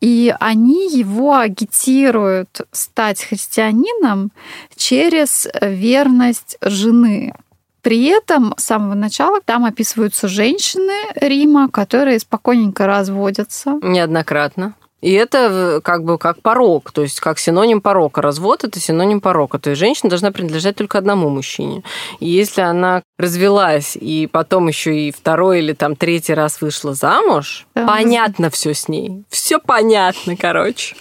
И 0.00 0.34
они 0.38 0.88
его 0.88 1.36
агитируют 1.36 2.60
стать 2.70 3.24
христианином 3.24 4.30
через 4.76 5.48
верность 5.60 6.58
жены. 6.60 7.34
При 7.80 8.06
этом 8.06 8.54
с 8.56 8.64
самого 8.64 8.94
начала 8.94 9.40
там 9.44 9.64
описываются 9.64 10.28
женщины 10.28 10.92
Рима, 11.16 11.68
которые 11.68 12.18
спокойненько 12.18 12.86
разводятся. 12.86 13.78
Неоднократно. 13.82 14.74
И 15.04 15.12
это 15.12 15.82
как 15.84 16.02
бы 16.02 16.16
как 16.16 16.40
порог, 16.40 16.90
то 16.90 17.02
есть 17.02 17.20
как 17.20 17.38
синоним 17.38 17.82
порока. 17.82 18.22
Развод– 18.22 18.64
это 18.64 18.80
синоним 18.80 19.20
порока. 19.20 19.58
То 19.58 19.68
есть 19.68 19.78
женщина 19.78 20.08
должна 20.08 20.32
принадлежать 20.32 20.76
только 20.76 20.96
одному 20.96 21.28
мужчине. 21.28 21.82
И 22.20 22.30
если 22.30 22.62
она 22.62 23.02
развелась 23.18 23.98
и 24.00 24.26
потом 24.26 24.68
еще 24.68 24.98
и 24.98 25.12
второй 25.12 25.58
или 25.58 25.74
там 25.74 25.94
третий 25.94 26.32
раз 26.32 26.62
вышла 26.62 26.94
замуж, 26.94 27.66
да. 27.74 27.86
понятно 27.86 28.48
все 28.48 28.72
с 28.72 28.88
ней. 28.88 29.24
Все 29.28 29.58
понятно, 29.58 30.38
короче. 30.38 30.96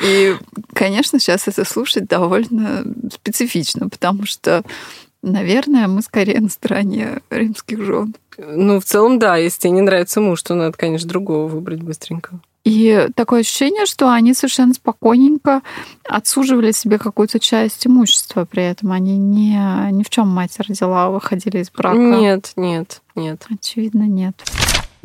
И, 0.00 0.36
конечно, 0.72 1.18
сейчас 1.18 1.48
это 1.48 1.64
слушать 1.64 2.06
довольно 2.06 2.84
специфично, 3.12 3.88
потому 3.88 4.24
что 4.24 4.62
Наверное, 5.26 5.88
мы 5.88 6.02
скорее 6.02 6.38
на 6.38 6.50
стороне 6.50 7.22
римских 7.30 7.82
жен. 7.82 8.14
Ну, 8.36 8.78
в 8.78 8.84
целом, 8.84 9.18
да. 9.18 9.38
Если 9.38 9.60
тебе 9.60 9.70
не 9.70 9.80
нравится 9.80 10.20
муж, 10.20 10.42
то 10.42 10.54
надо, 10.54 10.76
конечно, 10.76 11.08
другого 11.08 11.48
выбрать 11.48 11.80
быстренько. 11.80 12.40
И 12.64 13.08
такое 13.14 13.40
ощущение, 13.40 13.84
что 13.84 14.10
они 14.10 14.32
совершенно 14.32 14.72
спокойненько 14.72 15.60
отсуживали 16.08 16.72
себе 16.72 16.98
какую-то 16.98 17.38
часть 17.38 17.86
имущества 17.86 18.46
при 18.46 18.64
этом. 18.64 18.90
Они 18.90 19.18
не, 19.18 19.58
ни 19.92 20.02
в 20.02 20.08
чем 20.08 20.28
мать 20.28 20.58
родила, 20.58 21.10
выходили 21.10 21.58
из 21.58 21.70
брака. 21.70 21.98
Нет, 21.98 22.52
нет, 22.56 23.02
нет. 23.14 23.46
Очевидно, 23.50 24.04
нет. 24.04 24.42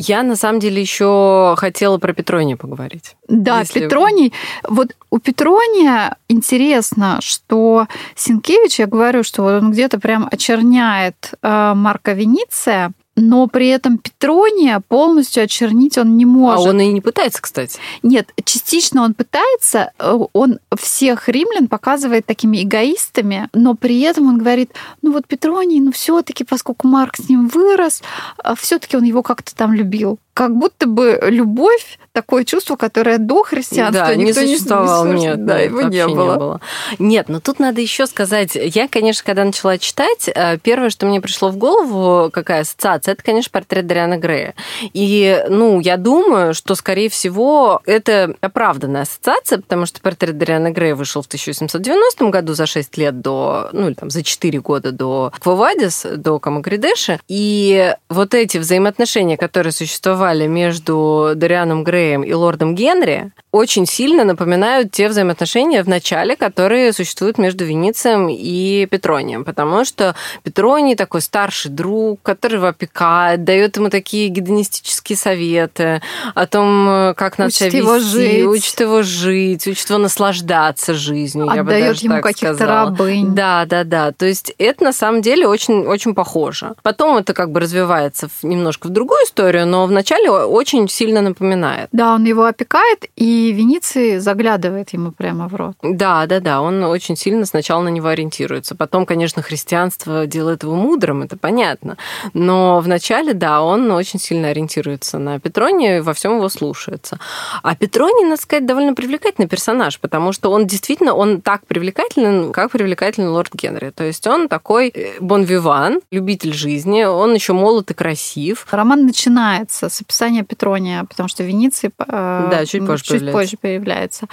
Я 0.02 0.24
на 0.24 0.38
самом 0.38 0.62
деле 0.62 0.82
еще 0.82 1.56
хотела 1.58 1.98
про 1.98 2.14
Петрония 2.14 2.56
поговорить. 2.56 3.18
Да, 3.28 3.60
если... 3.60 3.82
Петроний. 3.82 4.32
Вот 4.64 4.96
у 5.10 5.20
Петрония 5.20 6.16
интересно, 6.30 7.20
что 7.22 7.86
Синкевич, 8.16 8.80
я 8.80 8.88
говорю, 8.88 9.24
что 9.24 9.44
вот 9.44 9.62
он 9.62 9.72
где-то 9.74 10.00
прям 10.00 10.30
очерняет 10.32 11.34
э, 11.42 11.74
Марка 11.76 12.14
Вениция, 12.14 12.94
но 13.20 13.48
при 13.48 13.68
этом 13.68 13.98
Петрония 13.98 14.82
полностью 14.88 15.44
очернить 15.44 15.98
он 15.98 16.18
не 16.18 16.26
может. 16.26 16.66
А 16.66 16.70
он 16.70 16.80
и 16.80 16.88
не 16.88 17.02
пытается, 17.02 17.42
кстати. 17.42 17.80
Нет, 18.02 18.32
частично 18.44 19.04
он 19.04 19.14
пытается, 19.14 19.92
э, 20.00 20.18
он 20.34 20.60
всех 20.78 21.28
римлян 21.28 21.68
показывает 21.68 22.26
такими 22.26 22.64
эгоистами, 22.64 23.50
но 23.54 23.76
при 23.76 24.00
этом 24.02 24.28
он 24.28 24.38
говорит, 24.38 24.72
ну 25.02 25.12
вот 25.12 25.28
Петроний, 25.28 25.80
ну 25.80 25.92
все-таки, 25.92 26.44
поскольку 26.44 26.88
Марк 26.88 27.18
с 27.18 27.30
ним 27.30 27.48
вырос, 27.48 28.02
э, 28.44 28.54
все-таки 28.58 28.96
он 28.98 29.04
его 29.04 29.22
как-то 29.22 29.54
там 29.56 29.74
любил 29.74 30.18
как 30.40 30.56
будто 30.56 30.88
бы 30.88 31.20
любовь 31.24 32.00
такое 32.14 32.46
чувство, 32.46 32.78
которое 32.78 33.18
до 33.18 33.44
христианства 33.44 34.08
да, 34.08 34.16
никто 34.16 34.42
не 34.42 34.54
существовало, 34.54 35.06
не, 35.08 35.14
не 35.14 35.26
нет, 35.26 35.46
да, 35.46 35.60
его 35.60 35.82
не 35.82 36.08
было. 36.08 36.34
не 36.34 36.38
было. 36.38 36.62
Нет, 36.98 37.28
но 37.28 37.42
тут 37.42 37.60
надо 37.60 37.82
еще 37.82 38.08
сказать, 38.08 38.52
я, 38.56 38.88
конечно, 38.88 39.26
когда 39.26 39.44
начала 39.44 39.78
читать, 39.78 40.30
э, 40.34 40.58
первое, 40.60 40.92
что 40.92 41.06
мне 41.06 41.20
пришло 41.20 41.50
в 41.50 41.58
голову, 41.58 42.32
какая 42.32 42.62
ассоциация, 42.62 43.16
это, 43.16 43.24
конечно, 43.24 43.52
портрет 43.52 43.86
Дариана 43.86 44.18
Грея. 44.18 44.56
И, 44.94 45.44
ну, 45.50 45.82
я 45.82 45.98
думаю, 45.98 46.54
что, 46.54 46.76
скорее 46.76 47.10
всего, 47.10 47.82
это 47.86 48.34
оправданная 48.40 49.02
ассоциация, 49.02 49.58
потому 49.58 49.86
что 49.88 50.00
портрет 50.00 50.38
Дариана 50.38 50.72
Грея 50.72 50.96
вышел 50.96 51.22
в 51.22 51.28
1890 51.28 52.30
году, 52.30 52.54
за 52.54 52.66
6 52.66 52.98
лет 52.98 53.20
до, 53.20 53.70
ну, 53.74 53.88
или 53.88 53.94
там 53.94 54.10
за 54.10 54.24
4 54.24 54.62
года 54.62 54.94
до 54.94 55.34
Квовадис, 55.40 56.06
до 56.16 56.40
Камагридеши. 56.40 57.20
И 57.28 57.94
вот 58.08 58.34
эти 58.34 58.58
взаимоотношения, 58.58 59.36
которые 59.36 59.74
существовали 59.74 60.29
существовали 60.30 60.48
между 60.48 61.32
Дарианом 61.36 61.84
Греем 61.84 62.24
и 62.24 62.34
лордом 62.34 62.76
Генри, 62.76 63.32
очень 63.52 63.88
сильно 63.88 64.24
напоминают 64.24 64.92
те 64.92 65.10
взаимоотношения 65.10 65.84
в 65.84 65.88
начале, 65.88 66.36
которые 66.36 66.94
существуют 66.94 67.40
между 67.40 67.66
Веницием 67.66 68.30
и 68.30 68.86
Петронием, 68.86 69.44
потому 69.44 69.86
что 69.86 70.16
Петроний 70.44 70.96
такой 70.96 71.22
старший 71.22 71.72
друг, 71.72 72.22
который 72.22 72.56
его 72.56 72.68
опекает, 72.68 73.44
дает 73.44 73.78
ему 73.78 73.90
такие 73.90 74.28
гедонистические 74.30 75.18
советы 75.18 76.02
о 76.36 76.46
том, 76.46 77.16
как 77.16 77.40
надо 77.40 77.48
учит 77.48 77.72
себя 77.72 77.78
его 77.80 78.00
жить. 78.00 78.46
учит 78.46 78.80
его 78.80 79.02
жить, 79.02 79.68
учит 79.68 79.90
его 79.90 80.00
наслаждаться 80.00 80.94
жизнью. 80.94 81.50
Отдает 81.50 81.98
ему 81.98 82.22
каких-то 82.22 82.66
рабынь. 82.66 83.34
Да, 83.34 83.66
да, 83.66 83.84
да. 83.84 84.12
То 84.12 84.26
есть 84.26 84.54
это 84.60 84.84
на 84.84 84.94
самом 84.94 85.22
деле 85.22 85.48
очень, 85.48 85.88
очень 85.88 86.14
похоже. 86.14 86.74
Потом 86.84 87.18
это 87.18 87.34
как 87.34 87.52
бы 87.52 87.60
развивается 87.60 88.30
немножко 88.44 88.88
в 88.88 88.90
другую 88.92 89.24
историю, 89.24 89.66
но 89.66 89.88
вначале 89.88 90.09
вначале 90.10 90.32
очень 90.32 90.88
сильно 90.90 91.22
напоминает. 91.22 91.90
Да, 91.92 92.16
он 92.16 92.26
его 92.26 92.46
опекает, 92.46 93.06
и 93.16 93.52
Венеции 93.52 94.18
заглядывает 94.18 94.92
ему 94.94 95.12
прямо 95.12 95.48
в 95.48 95.56
рот. 95.56 95.76
Да, 95.84 96.26
да, 96.26 96.40
да, 96.40 96.62
он 96.62 96.84
очень 96.84 97.16
сильно 97.16 97.46
сначала 97.46 97.84
на 97.84 97.90
него 97.90 98.08
ориентируется. 98.08 98.76
Потом, 98.76 99.06
конечно, 99.06 99.42
христианство 99.42 100.26
делает 100.26 100.64
его 100.64 100.76
мудрым, 100.76 101.22
это 101.22 101.38
понятно. 101.38 101.98
Но 102.34 102.80
вначале, 102.80 103.34
да, 103.34 103.62
он 103.62 103.92
очень 103.92 104.20
сильно 104.20 104.50
ориентируется 104.50 105.20
на 105.20 105.40
Петрония 105.40 105.98
и 105.98 106.02
во 106.02 106.14
всем 106.14 106.38
его 106.38 106.50
слушается. 106.50 107.20
А 107.62 107.76
Петроний, 107.76 108.26
надо 108.26 108.42
сказать, 108.42 108.66
довольно 108.66 108.94
привлекательный 108.94 109.48
персонаж, 109.48 110.00
потому 110.00 110.32
что 110.32 110.50
он 110.52 110.66
действительно, 110.66 111.14
он 111.14 111.42
так 111.42 111.66
привлекателен, 111.68 112.52
как 112.52 112.72
привлекательный 112.72 113.30
лорд 113.30 113.54
Генри. 113.54 113.92
То 113.92 114.04
есть 114.04 114.26
он 114.26 114.48
такой 114.48 114.94
бонвиван, 115.20 116.02
любитель 116.12 116.54
жизни, 116.54 117.04
он 117.04 117.34
еще 117.34 117.54
молод 117.54 117.92
и 117.92 117.94
красив. 117.94 118.66
Роман 118.72 119.06
начинается 119.06 119.90
с 119.90 119.99
описание 120.02 120.44
Петрония, 120.44 121.04
потому 121.04 121.30
что 121.30 121.44
Венеции 121.44 121.92
э, 121.98 122.48
да, 122.52 122.66
чуть, 122.66 122.86
позже, 122.86 123.04
чуть 123.04 123.20
появляется. 123.20 123.38
позже 123.38 123.58
появляется. 123.62 124.28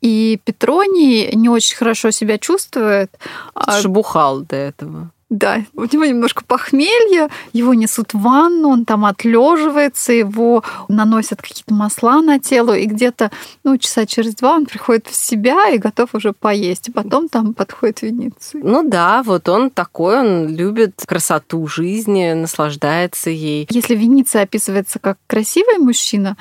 И 0.00 0.40
Петроний 0.44 1.32
не 1.34 1.48
очень 1.48 1.76
хорошо 1.76 2.10
себя 2.10 2.38
чувствует. 2.38 3.10
А 3.54 3.80
Шебухал 3.80 4.42
до 4.42 4.56
этого. 4.56 5.10
Да, 5.32 5.64
у 5.72 5.84
него 5.84 6.04
немножко 6.04 6.44
похмелье, 6.44 7.28
его 7.54 7.72
несут 7.72 8.12
в 8.12 8.20
ванну, 8.20 8.68
он 8.68 8.84
там 8.84 9.06
отлеживается, 9.06 10.12
его 10.12 10.62
наносят 10.88 11.40
какие-то 11.40 11.72
масла 11.72 12.20
на 12.20 12.38
тело, 12.38 12.76
и 12.76 12.84
где-то 12.84 13.30
ну, 13.64 13.78
часа 13.78 14.04
через 14.04 14.34
два 14.34 14.56
он 14.56 14.66
приходит 14.66 15.06
в 15.06 15.14
себя 15.14 15.70
и 15.70 15.78
готов 15.78 16.14
уже 16.14 16.34
поесть. 16.34 16.90
И 16.90 16.92
потом 16.92 17.30
там 17.30 17.54
подходит 17.54 18.02
Венеция. 18.02 18.60
Ну 18.62 18.86
да, 18.86 19.22
вот 19.22 19.48
он 19.48 19.70
такой, 19.70 20.20
он 20.20 20.54
любит 20.54 21.00
красоту 21.06 21.66
жизни, 21.66 22.34
наслаждается 22.34 23.30
ей. 23.30 23.66
Если 23.70 23.94
Венеция 23.94 24.42
описывается 24.42 24.98
как 24.98 25.16
красивый 25.26 25.78
мужчина, 25.78 26.36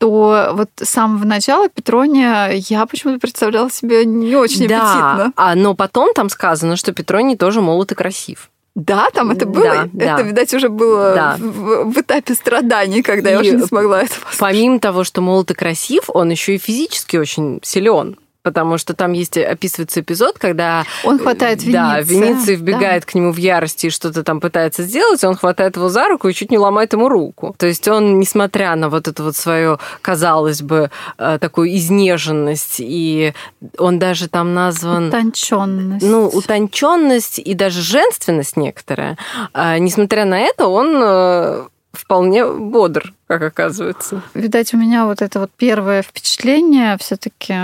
то 0.00 0.52
вот 0.54 0.70
с 0.82 0.88
самого 0.88 1.26
начала 1.26 1.68
Петрония 1.68 2.52
я 2.52 2.86
почему-то 2.86 3.20
представляла 3.20 3.70
себе 3.70 4.06
не 4.06 4.34
очень 4.34 4.66
да, 4.66 4.80
аппетитно. 4.80 5.32
А, 5.36 5.54
но 5.54 5.74
потом 5.74 6.14
там 6.14 6.30
сказано, 6.30 6.76
что 6.76 6.92
Петроний 6.92 7.36
тоже 7.36 7.60
молод 7.60 7.92
и 7.92 7.94
красив. 7.94 8.50
Да, 8.74 9.10
там 9.10 9.30
это 9.30 9.44
было. 9.44 9.90
Да, 9.92 10.14
это, 10.14 10.16
да. 10.16 10.22
видать, 10.22 10.54
уже 10.54 10.70
было 10.70 11.14
да. 11.14 11.36
в, 11.38 11.92
в 11.92 12.00
этапе 12.00 12.32
страданий, 12.34 13.02
когда 13.02 13.28
и 13.28 13.32
я 13.34 13.40
уже 13.40 13.50
не 13.56 13.66
смогла 13.66 14.00
это 14.00 14.14
послушать. 14.14 14.38
Помимо 14.38 14.80
того, 14.80 15.04
что 15.04 15.20
молод 15.20 15.50
и 15.50 15.54
красив, 15.54 16.04
он 16.08 16.30
еще 16.30 16.54
и 16.54 16.58
физически 16.58 17.18
очень 17.18 17.60
силен 17.62 18.16
потому 18.42 18.78
что 18.78 18.94
там 18.94 19.12
есть 19.12 19.36
описывается 19.36 20.00
эпизод, 20.00 20.38
когда 20.38 20.84
он 21.04 21.18
хватает 21.18 21.62
Вениция. 21.62 21.82
Да, 21.82 22.00
Венеция 22.00 22.56
вбегает 22.56 23.04
да. 23.04 23.10
к 23.10 23.14
нему 23.14 23.32
в 23.32 23.36
ярости 23.36 23.86
и 23.86 23.90
что-то 23.90 24.22
там 24.22 24.40
пытается 24.40 24.82
сделать, 24.82 25.22
он 25.24 25.36
хватает 25.36 25.76
его 25.76 25.88
за 25.88 26.08
руку 26.08 26.28
и 26.28 26.34
чуть 26.34 26.50
не 26.50 26.58
ломает 26.58 26.92
ему 26.92 27.08
руку. 27.08 27.54
То 27.58 27.66
есть 27.66 27.86
он, 27.88 28.18
несмотря 28.18 28.74
на 28.76 28.88
вот 28.88 29.08
эту 29.08 29.24
вот 29.24 29.36
свою, 29.36 29.78
казалось 30.00 30.62
бы, 30.62 30.90
э, 31.18 31.38
такую 31.40 31.74
изнеженность, 31.76 32.76
и 32.78 33.34
он 33.78 33.98
даже 33.98 34.28
там 34.28 34.54
назван... 34.54 35.08
Утонченность. 35.08 36.06
Ну, 36.06 36.26
утонченность 36.26 37.38
и 37.38 37.54
даже 37.54 37.82
женственность 37.82 38.56
некоторая. 38.56 39.18
А, 39.52 39.78
несмотря 39.78 40.24
на 40.24 40.38
это, 40.38 40.66
он 40.66 40.96
э, 41.02 41.66
вполне 41.92 42.46
бодр, 42.46 43.12
как 43.26 43.42
оказывается. 43.42 44.22
Видать, 44.34 44.74
у 44.74 44.76
меня 44.76 45.06
вот 45.06 45.22
это 45.22 45.40
вот 45.40 45.50
первое 45.56 46.02
впечатление 46.02 46.96
все-таки 46.98 47.54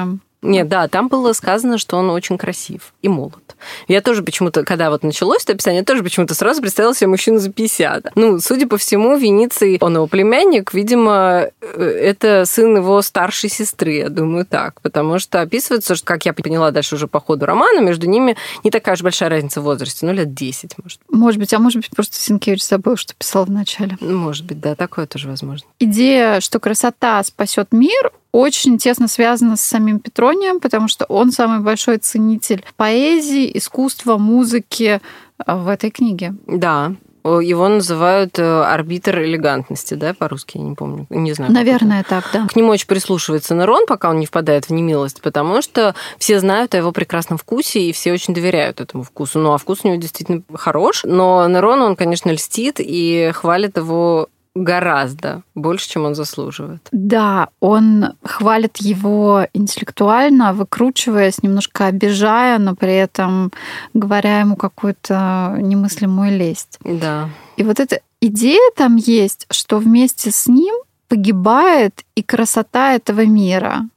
Нет, 0.46 0.68
да, 0.68 0.86
там 0.88 1.08
было 1.08 1.32
сказано, 1.32 1.78
что 1.78 1.96
он 1.96 2.10
очень 2.10 2.38
красив 2.38 2.94
и 3.02 3.08
молод. 3.08 3.56
Я 3.88 4.00
тоже 4.00 4.22
почему-то, 4.22 4.64
когда 4.64 4.90
вот 4.90 5.02
началось 5.02 5.42
это 5.42 5.54
описание, 5.54 5.80
я 5.80 5.84
тоже 5.84 6.02
почему-то 6.02 6.34
сразу 6.34 6.60
представила 6.60 6.94
себе 6.94 7.08
мужчину 7.08 7.38
за 7.38 7.50
50. 7.50 8.12
Ну, 8.14 8.38
судя 8.38 8.66
по 8.66 8.76
всему, 8.76 9.16
Вениций, 9.16 9.78
он 9.80 9.96
его 9.96 10.06
племянник, 10.06 10.72
видимо, 10.72 11.48
э, 11.60 11.82
это 11.82 12.44
сын 12.46 12.76
его 12.76 13.02
старшей 13.02 13.50
сестры, 13.50 13.94
я 13.94 14.08
думаю, 14.08 14.46
так. 14.46 14.80
Потому 14.82 15.18
что 15.18 15.40
описывается, 15.40 15.94
что, 15.94 16.06
как 16.06 16.26
я 16.26 16.32
поняла 16.32 16.70
дальше 16.70 16.94
уже 16.94 17.08
по 17.08 17.20
ходу 17.20 17.46
романа, 17.46 17.80
между 17.80 18.08
ними 18.08 18.36
не 18.62 18.70
такая 18.70 18.94
уж 18.94 19.02
большая 19.02 19.30
разница 19.30 19.60
в 19.60 19.64
возрасте, 19.64 20.06
ну, 20.06 20.12
лет 20.12 20.32
10, 20.32 20.74
может. 20.82 21.00
Может 21.10 21.40
быть, 21.40 21.52
а 21.54 21.58
может 21.58 21.78
быть, 21.78 21.90
просто 21.90 22.16
Сенкевич 22.16 22.64
забыл, 22.64 22.96
что 22.96 23.14
писал 23.14 23.46
в 23.46 23.50
начале. 23.50 23.96
Может 24.00 24.44
быть, 24.44 24.60
да, 24.60 24.74
такое 24.74 25.06
тоже 25.06 25.28
возможно. 25.28 25.66
Идея, 25.80 26.40
что 26.40 26.60
красота 26.60 27.22
спасет 27.24 27.72
мир, 27.72 28.12
очень 28.36 28.76
тесно 28.76 29.08
связана 29.08 29.56
с 29.56 29.62
самим 29.62 29.98
Петронием, 29.98 30.60
потому 30.60 30.88
что 30.88 31.06
он 31.06 31.32
самый 31.32 31.60
большой 31.60 31.96
ценитель 31.96 32.64
поэзии, 32.76 33.50
искусства, 33.56 34.18
музыки 34.18 35.00
э, 35.46 35.56
в 35.56 35.68
этой 35.68 35.90
книге. 35.90 36.34
Да, 36.46 36.92
его 37.24 37.68
называют 37.68 38.38
э, 38.38 38.62
арбитр 38.62 39.22
элегантности, 39.22 39.94
да, 39.94 40.14
по-русски, 40.14 40.58
я 40.58 40.64
не 40.64 40.74
помню, 40.74 41.06
не 41.08 41.32
знаю. 41.32 41.50
Наверное, 41.50 42.04
так, 42.04 42.24
да. 42.32 42.46
К 42.46 42.54
нему 42.54 42.68
очень 42.68 42.86
прислушивается 42.86 43.54
Нерон, 43.54 43.86
пока 43.86 44.10
он 44.10 44.20
не 44.20 44.26
впадает 44.26 44.68
в 44.68 44.70
немилость, 44.70 45.22
потому 45.22 45.62
что 45.62 45.94
все 46.18 46.38
знают 46.38 46.74
о 46.74 46.76
его 46.76 46.92
прекрасном 46.92 47.38
вкусе, 47.38 47.80
и 47.80 47.92
все 47.92 48.12
очень 48.12 48.34
доверяют 48.34 48.80
этому 48.80 49.02
вкусу. 49.02 49.38
Ну, 49.38 49.54
а 49.54 49.58
вкус 49.58 49.80
у 49.82 49.88
него 49.88 49.96
действительно 49.96 50.42
хорош, 50.54 51.02
но 51.04 51.48
Нерон, 51.48 51.80
он, 51.80 51.96
конечно, 51.96 52.30
льстит 52.30 52.76
и 52.78 53.32
хвалит 53.34 53.76
его 53.76 54.28
гораздо 54.56 55.42
больше, 55.54 55.88
чем 55.90 56.04
он 56.04 56.14
заслуживает. 56.14 56.88
Да, 56.92 57.48
он 57.60 58.14
хвалит 58.24 58.78
его 58.78 59.46
интеллектуально, 59.52 60.52
выкручиваясь, 60.52 61.42
немножко 61.42 61.86
обижая, 61.86 62.58
но 62.58 62.74
при 62.74 62.94
этом 62.94 63.52
говоря 63.94 64.40
ему 64.40 64.56
какую-то 64.56 65.56
немыслимую 65.60 66.38
лесть. 66.38 66.78
Да. 66.84 67.28
И 67.56 67.62
вот 67.62 67.80
эта 67.80 68.00
идея 68.20 68.70
там 68.76 68.96
есть, 68.96 69.46
что 69.50 69.78
вместе 69.78 70.30
с 70.30 70.46
ним 70.46 70.74
погибает 71.08 72.04
и 72.14 72.22
красота 72.22 72.94
этого 72.94 73.24
мира. 73.26 73.88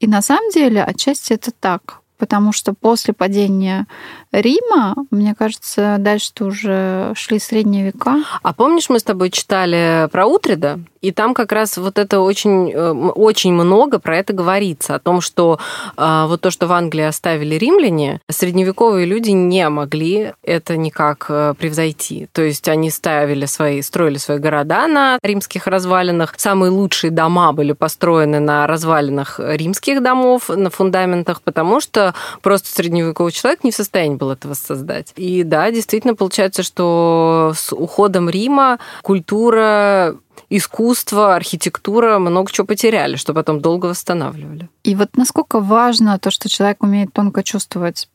И 0.00 0.06
на 0.06 0.22
самом 0.22 0.50
деле 0.50 0.82
отчасти 0.82 1.32
это 1.32 1.50
так 1.50 2.00
потому 2.18 2.52
что 2.52 2.74
после 2.74 3.14
падения 3.14 3.86
Рима, 4.32 4.94
мне 5.10 5.34
кажется, 5.34 5.96
дальше-то 5.98 6.44
уже 6.44 7.12
шли 7.14 7.38
средние 7.38 7.86
века. 7.86 8.16
А 8.42 8.52
помнишь, 8.52 8.90
мы 8.90 8.98
с 8.98 9.04
тобой 9.04 9.30
читали 9.30 10.08
про 10.10 10.26
Утрида? 10.26 10.80
И 11.00 11.12
там 11.12 11.32
как 11.32 11.52
раз 11.52 11.76
вот 11.78 11.98
это 11.98 12.20
очень, 12.20 12.72
э, 12.72 12.90
очень 12.90 13.52
много 13.52 13.98
про 13.98 14.18
это 14.18 14.32
говорится, 14.32 14.96
о 14.96 14.98
том, 14.98 15.20
что 15.20 15.58
э, 15.96 16.24
вот 16.26 16.40
то, 16.40 16.50
что 16.50 16.66
в 16.66 16.72
Англии 16.72 17.04
оставили 17.04 17.54
римляне, 17.54 18.20
средневековые 18.28 19.06
люди 19.06 19.30
не 19.30 19.68
могли 19.68 20.32
это 20.42 20.76
никак 20.76 21.26
э, 21.28 21.54
превзойти. 21.56 22.28
То 22.32 22.42
есть 22.42 22.68
они 22.68 22.90
ставили 22.90 23.46
свои, 23.46 23.80
строили 23.82 24.18
свои 24.18 24.38
города 24.38 24.88
на 24.88 25.18
римских 25.22 25.66
развалинах. 25.66 26.34
Самые 26.36 26.70
лучшие 26.70 27.10
дома 27.10 27.52
были 27.52 27.72
построены 27.72 28.40
на 28.40 28.66
развалинах 28.66 29.38
римских 29.38 30.02
домов, 30.02 30.48
на 30.48 30.70
фундаментах, 30.70 31.42
потому 31.42 31.80
что 31.80 32.07
просто 32.42 32.68
средневековый 32.68 33.32
человек 33.32 33.64
не 33.64 33.70
в 33.70 33.74
состоянии 33.74 34.16
был 34.16 34.30
этого 34.30 34.54
создать. 34.54 35.12
И 35.16 35.42
да, 35.42 35.70
действительно 35.70 36.14
получается, 36.14 36.62
что 36.62 37.52
с 37.56 37.72
уходом 37.72 38.28
Рима 38.28 38.78
культура 39.02 40.16
искусство, 40.50 41.34
архитектура 41.34 42.18
много 42.18 42.50
чего 42.50 42.66
потеряли, 42.66 43.16
что 43.16 43.34
потом 43.34 43.60
долго 43.60 43.86
восстанавливали. 43.86 44.68
И 44.82 44.94
вот 44.94 45.16
насколько 45.16 45.60
важно 45.60 46.18
то, 46.18 46.30
что 46.30 46.48
человек 46.48 46.82
умеет 46.82 47.12
тонко 47.12 47.42
чувствовать 47.42 48.08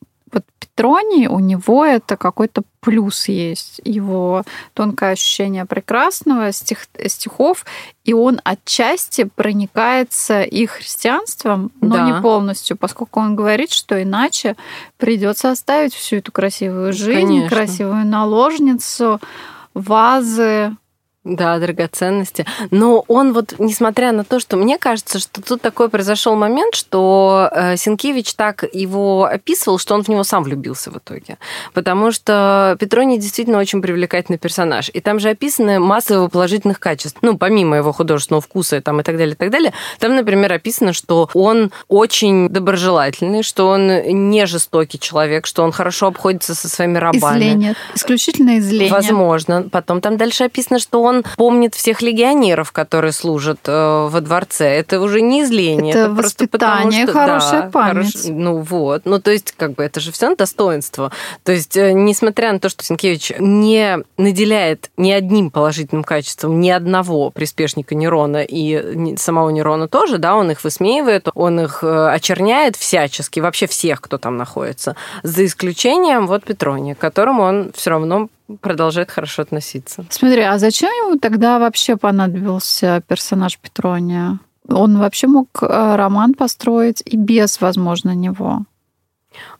Петроний, 0.74 1.28
у 1.28 1.38
него 1.38 1.84
это 1.84 2.16
какой-то 2.16 2.62
плюс 2.80 3.28
есть. 3.28 3.80
Его 3.84 4.42
тонкое 4.74 5.12
ощущение 5.12 5.66
прекрасного, 5.66 6.52
стих, 6.52 6.86
стихов, 7.06 7.64
и 8.04 8.12
он 8.12 8.40
отчасти 8.44 9.24
проникается 9.24 10.42
и 10.42 10.66
христианством, 10.66 11.70
но 11.80 11.96
да. 11.96 12.06
не 12.06 12.20
полностью, 12.20 12.76
поскольку 12.76 13.20
он 13.20 13.36
говорит, 13.36 13.70
что 13.70 14.02
иначе 14.02 14.56
придется 14.96 15.50
оставить 15.50 15.94
всю 15.94 16.16
эту 16.16 16.32
красивую 16.32 16.92
жизнь, 16.92 17.26
Конечно. 17.26 17.48
красивую 17.48 18.06
наложницу, 18.06 19.20
вазы, 19.74 20.76
да, 21.24 21.58
драгоценности. 21.58 22.46
Но 22.70 23.04
он 23.08 23.32
вот, 23.32 23.54
несмотря 23.58 24.12
на 24.12 24.24
то, 24.24 24.38
что 24.40 24.56
мне 24.56 24.78
кажется, 24.78 25.18
что 25.18 25.40
тут 25.40 25.62
такой 25.62 25.88
произошел 25.88 26.36
момент, 26.36 26.74
что 26.74 27.48
э, 27.50 27.76
Сенкевич 27.76 28.34
так 28.34 28.64
его 28.72 29.24
описывал, 29.24 29.78
что 29.78 29.94
он 29.94 30.04
в 30.04 30.08
него 30.08 30.22
сам 30.22 30.44
влюбился 30.44 30.90
в 30.90 30.98
итоге. 30.98 31.38
Потому 31.72 32.12
что 32.12 32.76
Петроний 32.78 33.18
действительно 33.18 33.58
очень 33.58 33.80
привлекательный 33.80 34.38
персонаж. 34.38 34.90
И 34.92 35.00
там 35.00 35.18
же 35.18 35.30
описаны 35.30 35.78
масса 35.78 36.14
его 36.14 36.28
положительных 36.28 36.78
качеств. 36.78 37.18
Ну, 37.22 37.38
помимо 37.38 37.76
его 37.76 37.92
художественного 37.92 38.42
вкуса 38.42 38.82
там, 38.82 39.00
и 39.00 39.02
так 39.02 39.16
далее, 39.16 39.34
и 39.34 39.38
так 39.38 39.50
далее. 39.50 39.72
Там, 39.98 40.14
например, 40.16 40.52
описано, 40.52 40.92
что 40.92 41.30
он 41.32 41.72
очень 41.88 42.50
доброжелательный, 42.50 43.42
что 43.42 43.68
он 43.68 43.86
не 44.30 44.46
жестокий 44.46 44.98
человек, 44.98 45.46
что 45.46 45.62
он 45.62 45.72
хорошо 45.72 46.08
обходится 46.08 46.54
со 46.54 46.68
своими 46.68 46.98
рабами. 46.98 47.38
Изление. 47.38 47.74
Исключительно 47.94 48.58
изление. 48.58 48.92
Возможно. 48.92 49.66
Потом 49.70 50.02
там 50.02 50.18
дальше 50.18 50.44
описано, 50.44 50.78
что 50.78 51.02
он 51.02 51.13
он 51.16 51.24
помнит 51.36 51.74
всех 51.74 52.02
легионеров, 52.02 52.72
которые 52.72 53.12
служат 53.12 53.60
э, 53.66 54.08
во 54.10 54.20
дворце. 54.20 54.66
Это 54.66 55.00
уже 55.00 55.20
не 55.20 55.42
изление. 55.42 55.90
Это, 55.90 55.98
это 56.06 56.14
просто 56.14 56.48
потому, 56.48 56.92
что, 56.92 57.12
хорошая 57.12 57.62
да, 57.62 57.70
память. 57.70 58.12
Хорош, 58.12 58.34
ну 58.36 58.60
вот. 58.60 59.02
Ну 59.04 59.20
то 59.20 59.30
есть 59.30 59.52
как 59.56 59.74
бы 59.74 59.82
это 59.82 60.00
же 60.00 60.12
все 60.12 60.34
достоинство. 60.34 61.12
То 61.42 61.52
есть 61.52 61.76
э, 61.76 61.92
несмотря 61.92 62.52
на 62.52 62.60
то, 62.60 62.68
что 62.68 62.84
Сенкевич 62.84 63.32
не 63.38 63.98
наделяет 64.16 64.90
ни 64.96 65.10
одним 65.10 65.50
положительным 65.50 66.04
качеством 66.04 66.60
ни 66.60 66.70
одного 66.70 67.30
приспешника 67.30 67.94
Нерона 67.94 68.42
и 68.42 69.16
самого 69.16 69.50
Нерона 69.50 69.88
тоже, 69.88 70.18
да, 70.18 70.34
он 70.36 70.50
их 70.50 70.64
высмеивает, 70.64 71.28
он 71.34 71.60
их 71.60 71.80
э, 71.82 72.08
очерняет 72.08 72.76
всячески, 72.76 73.40
вообще 73.40 73.66
всех, 73.66 74.00
кто 74.00 74.18
там 74.18 74.36
находится, 74.36 74.96
за 75.22 75.44
исключением 75.44 76.26
вот 76.26 76.44
Петрония, 76.44 76.94
которому 76.94 77.42
он 77.42 77.72
все 77.74 77.90
равно 77.90 78.28
продолжает 78.60 79.10
хорошо 79.10 79.42
относиться. 79.42 80.04
Смотри, 80.10 80.42
а 80.42 80.58
зачем 80.58 80.90
ему 80.90 81.18
тогда 81.18 81.58
вообще 81.58 81.96
понадобился 81.96 83.02
персонаж 83.06 83.58
Петрония? 83.58 84.38
Он 84.68 84.98
вообще 84.98 85.26
мог 85.26 85.48
э, 85.62 85.96
роман 85.96 86.34
построить 86.34 87.02
и 87.04 87.16
без, 87.16 87.60
возможно, 87.60 88.14
него. 88.14 88.64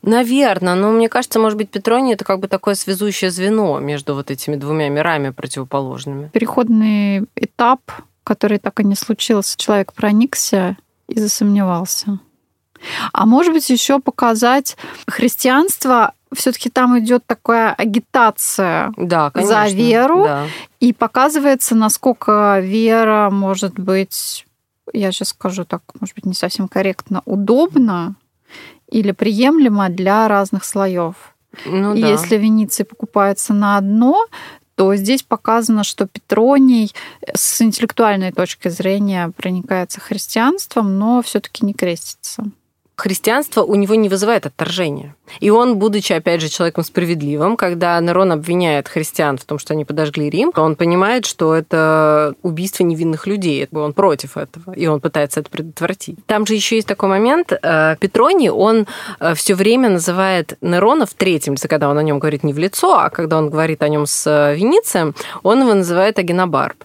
Наверное, 0.01 0.75
но 0.75 0.91
мне 0.91 1.09
кажется, 1.09 1.39
может 1.39 1.57
быть, 1.57 1.69
Петроний 1.69 2.13
это 2.13 2.23
как 2.23 2.39
бы 2.39 2.47
такое 2.47 2.75
связующее 2.75 3.29
звено 3.29 3.79
между 3.79 4.15
вот 4.15 4.31
этими 4.31 4.55
двумя 4.55 4.89
мирами 4.89 5.29
противоположными. 5.31 6.29
Переходный 6.29 7.25
этап, 7.35 7.81
который 8.23 8.57
так 8.57 8.79
и 8.79 8.83
не 8.83 8.95
случился. 8.95 9.57
Человек 9.57 9.93
проникся 9.93 10.77
и 11.07 11.19
засомневался. 11.19 12.19
А 13.13 13.25
может 13.25 13.53
быть, 13.53 13.69
еще 13.69 13.99
показать 13.99 14.77
христианство 15.07 16.13
все-таки 16.35 16.69
там 16.69 16.97
идет 16.99 17.25
такая 17.25 17.73
агитация 17.73 18.93
да, 18.97 19.31
конечно, 19.31 19.67
за 19.67 19.73
веру, 19.73 20.23
да. 20.23 20.47
и 20.79 20.93
показывается, 20.93 21.75
насколько 21.75 22.59
вера 22.61 23.29
может 23.29 23.79
быть, 23.79 24.45
я 24.93 25.11
сейчас 25.11 25.29
скажу 25.29 25.65
так, 25.65 25.81
может 25.99 26.15
быть, 26.15 26.25
не 26.25 26.33
совсем 26.33 26.67
корректно, 26.67 27.21
удобна 27.25 28.15
или 28.89 29.11
приемлема 29.11 29.89
для 29.89 30.27
разных 30.27 30.63
слоев. 30.63 31.15
Ну, 31.65 31.93
и 31.95 32.01
да. 32.01 32.09
если 32.09 32.37
Венеция 32.37 32.85
покупается 32.85 33.53
на 33.53 33.77
одно, 33.77 34.25
то 34.75 34.93
здесь 34.95 35.23
показано, 35.23 35.83
что 35.85 36.05
Петроний 36.05 36.93
с 37.33 37.61
интеллектуальной 37.61 38.33
точки 38.33 38.67
зрения 38.67 39.31
проникается 39.35 40.01
христианством, 40.01 40.99
но 40.99 41.21
все-таки 41.21 41.65
не 41.65 41.73
крестится 41.73 42.43
христианство 42.95 43.61
у 43.63 43.75
него 43.75 43.95
не 43.95 44.09
вызывает 44.09 44.45
отторжения. 44.45 45.15
И 45.39 45.49
он, 45.49 45.77
будучи, 45.77 46.13
опять 46.13 46.41
же, 46.41 46.49
человеком 46.49 46.83
справедливым, 46.83 47.57
когда 47.57 47.99
Нерон 47.99 48.31
обвиняет 48.31 48.87
христиан 48.87 49.37
в 49.37 49.45
том, 49.45 49.59
что 49.59 49.73
они 49.73 49.85
подожгли 49.85 50.29
Рим, 50.29 50.51
он 50.55 50.75
понимает, 50.75 51.25
что 51.25 51.53
это 51.53 52.33
убийство 52.41 52.83
невинных 52.83 53.27
людей. 53.27 53.67
Он 53.71 53.93
против 53.93 54.37
этого, 54.37 54.73
и 54.73 54.87
он 54.87 55.01
пытается 55.01 55.39
это 55.39 55.49
предотвратить. 55.49 56.17
Там 56.25 56.45
же 56.45 56.53
еще 56.53 56.75
есть 56.75 56.87
такой 56.87 57.09
момент. 57.09 57.51
Э, 57.51 57.95
Петроний, 57.99 58.49
он 58.49 58.87
э, 59.19 59.33
все 59.35 59.55
время 59.55 59.89
называет 59.89 60.57
Нерона 60.61 61.05
в 61.05 61.13
третьем 61.13 61.53
лице, 61.53 61.67
когда 61.67 61.89
он 61.89 61.97
о 61.97 62.03
нем 62.03 62.19
говорит 62.19 62.43
не 62.43 62.53
в 62.53 62.57
лицо, 62.57 62.97
а 62.97 63.09
когда 63.09 63.37
он 63.37 63.49
говорит 63.49 63.83
о 63.83 63.89
нем 63.89 64.05
с 64.05 64.27
э, 64.27 64.55
Веницием, 64.55 65.15
он 65.43 65.61
его 65.61 65.73
называет 65.73 66.19
Агенобарб 66.19 66.75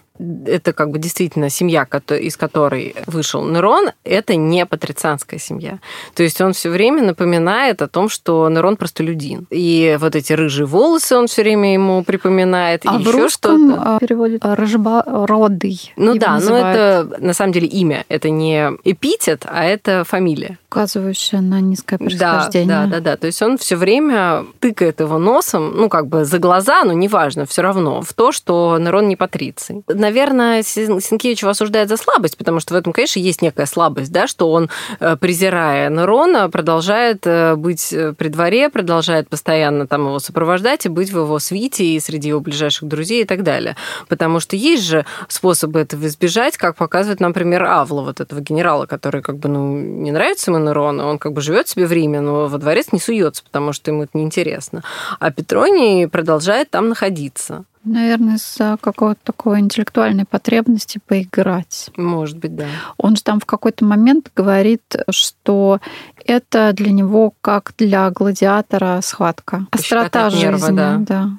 это 0.45 0.73
как 0.73 0.91
бы 0.91 0.99
действительно 0.99 1.49
семья, 1.49 1.87
из 2.19 2.37
которой 2.37 2.95
вышел 3.07 3.43
Нерон, 3.43 3.91
это 4.03 4.35
не 4.35 4.65
патрицианская 4.65 5.39
семья. 5.39 5.79
То 6.13 6.23
есть 6.23 6.39
он 6.41 6.53
все 6.53 6.69
время 6.69 7.03
напоминает 7.03 7.81
о 7.81 7.87
том, 7.87 8.09
что 8.09 8.30
что 8.31 8.47
Нерон 8.49 8.77
простолюдин. 8.77 9.45
И 9.49 9.97
вот 9.99 10.15
эти 10.15 10.31
рыжие 10.33 10.65
волосы 10.65 11.17
он 11.17 11.27
все 11.27 11.41
время 11.41 11.73
ему 11.73 12.03
припоминает. 12.03 12.81
А 12.85 12.95
и 12.95 12.97
в 12.97 13.01
еще 13.07 13.11
русском 13.11 13.71
что-то. 13.73 13.95
а, 13.95 13.99
переводе 13.99 14.39
рыжебородый. 14.41 15.91
Ну 15.97 16.15
да, 16.15 16.27
но 16.29 16.33
называют, 16.35 16.77
это 16.77 17.15
на 17.19 17.33
самом 17.33 17.51
деле 17.53 17.67
имя. 17.67 18.05
Это 18.09 18.29
не 18.29 18.71
эпитет, 18.83 19.45
а 19.45 19.65
это 19.65 20.03
фамилия. 20.05 20.57
указывающее 20.69 21.41
на 21.41 21.59
низкое 21.59 21.99
Да, 21.99 22.05
происхождение. 22.05 22.67
да, 22.67 22.85
да, 22.87 22.99
да. 23.01 23.17
То 23.17 23.27
есть 23.27 23.41
он 23.41 23.57
все 23.57 23.75
время 23.75 24.45
тыкает 24.59 24.99
его 25.01 25.17
носом, 25.17 25.73
ну, 25.75 25.89
как 25.89 26.07
бы 26.07 26.23
за 26.23 26.39
глаза, 26.39 26.83
но 26.85 26.93
неважно, 26.93 27.45
все 27.45 27.61
равно, 27.61 28.01
в 28.01 28.13
то, 28.13 28.31
что 28.31 28.77
Нерон 28.79 29.07
не 29.09 29.15
патриций. 29.17 29.83
Наверное, 29.87 30.63
Сенкевич 30.63 31.41
его 31.41 31.51
осуждает 31.51 31.89
за 31.89 31.97
слабость, 31.97 32.37
потому 32.37 32.59
что 32.61 32.73
в 32.73 32.77
этом, 32.77 32.93
конечно, 32.93 33.19
есть 33.19 33.41
некая 33.41 33.65
слабость, 33.65 34.11
да, 34.11 34.27
что 34.27 34.49
он, 34.51 34.69
э, 35.01 35.17
презирая 35.17 35.89
Нерона, 35.89 36.49
продолжает 36.49 37.25
э, 37.25 37.55
быть 37.55 37.91
э, 37.91 38.13
при 38.21 38.27
дворе, 38.27 38.69
продолжает 38.69 39.29
постоянно 39.29 39.87
там 39.87 40.05
его 40.05 40.19
сопровождать 40.19 40.85
и 40.85 40.89
быть 40.89 41.11
в 41.11 41.17
его 41.17 41.39
свите 41.39 41.83
и 41.83 41.99
среди 41.99 42.29
его 42.29 42.39
ближайших 42.39 42.87
друзей 42.87 43.23
и 43.23 43.25
так 43.25 43.41
далее. 43.41 43.75
Потому 44.09 44.39
что 44.39 44.55
есть 44.55 44.83
же 44.83 45.07
способы 45.27 45.79
этого 45.79 46.05
избежать, 46.05 46.55
как 46.55 46.75
показывает, 46.75 47.19
например, 47.19 47.63
Авла, 47.63 48.03
вот 48.03 48.19
этого 48.19 48.39
генерала, 48.39 48.85
который 48.85 49.23
как 49.23 49.37
бы, 49.37 49.49
ну, 49.49 49.75
не 49.75 50.11
нравится 50.11 50.51
ему 50.51 50.63
Нерона, 50.63 51.07
он 51.07 51.17
как 51.17 51.33
бы 51.33 51.41
живет 51.41 51.67
себе 51.67 51.87
в 51.87 51.91
Риме, 51.91 52.21
но 52.21 52.45
во 52.45 52.59
дворец 52.59 52.89
не 52.91 52.99
суется, 52.99 53.41
потому 53.43 53.73
что 53.73 53.89
ему 53.89 54.03
это 54.03 54.15
неинтересно. 54.15 54.83
А 55.19 55.31
Петроний 55.31 56.07
продолжает 56.07 56.69
там 56.69 56.89
находиться. 56.89 57.65
Наверное, 57.83 58.35
из-за 58.35 58.77
какого-то 58.79 59.19
такой 59.23 59.59
интеллектуальной 59.59 60.25
потребности 60.25 60.99
поиграть. 61.05 61.89
Может 61.97 62.37
быть, 62.37 62.55
да. 62.55 62.65
Он 62.97 63.15
же 63.15 63.23
там 63.23 63.39
в 63.39 63.45
какой-то 63.45 63.85
момент 63.85 64.31
говорит, 64.35 64.95
что 65.09 65.79
это 66.25 66.73
для 66.73 66.91
него 66.91 67.33
как 67.41 67.73
для 67.77 68.09
гладиатора 68.11 68.99
схватка. 69.01 69.65
Острота 69.71 70.29
жизни. 70.29 70.75
да. 70.75 70.97
да. 70.97 71.29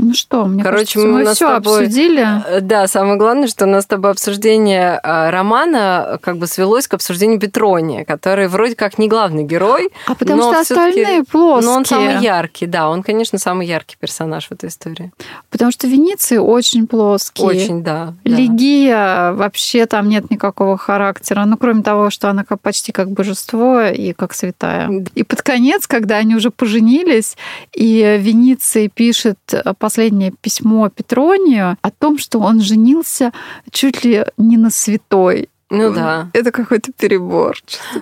Ну 0.00 0.14
что, 0.14 0.44
мне 0.46 0.62
Короче, 0.62 0.94
кажется, 0.94 1.06
мы 1.08 1.24
мы 1.24 1.34
все 1.34 1.48
тобой- 1.48 1.84
обсудили. 1.86 2.24
Э, 2.46 2.60
Да, 2.60 2.86
самое 2.86 3.18
главное, 3.18 3.48
что 3.48 3.64
у 3.64 3.68
нас 3.68 3.82
с 3.82 3.86
тобой 3.86 4.12
обсуждение 4.12 4.98
а, 5.02 5.30
романа 5.32 6.06
э, 6.12 6.18
как 6.20 6.38
бы 6.38 6.46
свелось 6.46 6.86
к 6.86 6.94
обсуждению 6.94 7.40
Петрония, 7.40 8.04
который 8.04 8.46
вроде 8.46 8.76
как 8.76 8.98
не 8.98 9.08
главный 9.08 9.42
герой, 9.42 9.90
А 10.06 10.14
потому 10.14 10.40
но 10.42 10.52
что 10.52 10.60
остальные 10.60 11.24
плоские. 11.24 11.68
но 11.70 11.76
он 11.76 11.84
самый 11.84 12.20
яркий, 12.22 12.66
да, 12.66 12.88
он, 12.88 13.02
конечно, 13.02 13.38
самый 13.38 13.66
яркий 13.66 13.96
персонаж 13.98 14.46
в 14.48 14.52
этой 14.52 14.68
истории. 14.68 15.12
Потому 15.50 15.72
что 15.72 15.88
Венеции 15.88 16.36
очень 16.38 16.86
плоские. 16.86 17.46
Очень, 17.46 17.82
да. 17.82 18.14
да. 18.24 18.30
Лигия 18.30 19.32
вообще 19.32 19.86
там 19.86 20.08
нет 20.08 20.30
никакого 20.30 20.76
характера, 20.78 21.44
ну 21.44 21.56
кроме 21.56 21.82
того, 21.82 22.10
что 22.10 22.30
она 22.30 22.44
как, 22.44 22.60
почти 22.60 22.92
как 22.92 23.10
божество 23.10 23.82
и 23.86 24.12
как 24.12 24.32
святая. 24.32 25.04
И 25.16 25.24
под 25.24 25.42
конец, 25.42 25.86
когда 25.88 26.16
они 26.18 26.36
уже 26.36 26.50
поженились, 26.52 27.36
и 27.74 28.16
Венеции 28.20 28.86
пишет 28.88 29.38
последнее 29.88 30.32
письмо 30.32 30.90
Петронию 30.90 31.78
о 31.80 31.90
том, 31.90 32.18
что 32.18 32.40
он 32.40 32.60
женился 32.60 33.32
чуть 33.70 34.04
ли 34.04 34.26
не 34.36 34.58
на 34.58 34.68
святой. 34.68 35.48
Ну 35.70 35.92
да. 35.92 36.28
Это 36.32 36.50
какой-то 36.50 36.92
перебор. 36.92 37.56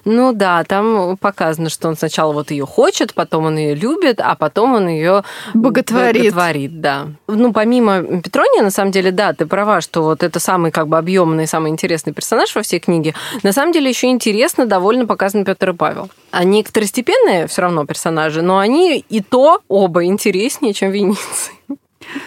Ну 0.05 0.33
да, 0.33 0.63
там 0.65 1.17
показано, 1.17 1.69
что 1.69 1.89
он 1.89 1.97
сначала 1.97 2.33
вот 2.33 2.51
ее 2.51 2.65
хочет, 2.65 3.13
потом 3.13 3.47
он 3.47 3.57
ее 3.57 3.75
любит, 3.75 4.21
а 4.21 4.37
потом 4.37 4.75
он 4.75 4.89
ее 4.89 5.25
Боготворит. 5.53 6.33
боготворит, 6.33 6.81
да. 6.81 7.09
Ну, 7.27 7.53
помимо 7.53 8.03
Петрония, 8.21 8.63
на 8.63 8.71
самом 8.71 8.93
деле, 8.93 9.11
да, 9.11 9.33
ты 9.33 9.47
права, 9.47 9.81
что 9.81 10.03
вот 10.03 10.23
это 10.23 10.39
самый 10.39 10.71
как 10.71 10.87
бы 10.87 10.97
объемный, 10.97 11.49
самый 11.49 11.71
интересный 11.71 12.13
персонаж 12.13 12.55
во 12.55 12.63
всей 12.63 12.79
книге. 12.79 13.15
На 13.43 13.53
самом 13.53 13.73
деле 13.73 13.89
еще 13.89 14.09
интересно 14.09 14.67
довольно 14.67 15.07
показан 15.07 15.45
Петр 15.45 15.71
и 15.71 15.73
Павел. 15.73 16.09
Они 16.31 16.63
второстепенные 16.63 17.49
все 17.49 17.63
равно 17.63 17.85
персонажи, 17.85 18.43
но 18.43 18.59
они 18.59 19.05
и 19.09 19.21
то 19.21 19.61
оба 19.69 20.05
интереснее, 20.05 20.73
чем 20.73 20.93
Венеция. 20.93 21.55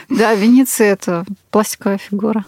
Да, 0.09 0.33
Венеция 0.33 0.91
это 0.91 1.23
пластиковая 1.51 1.97
фигура. 1.97 2.43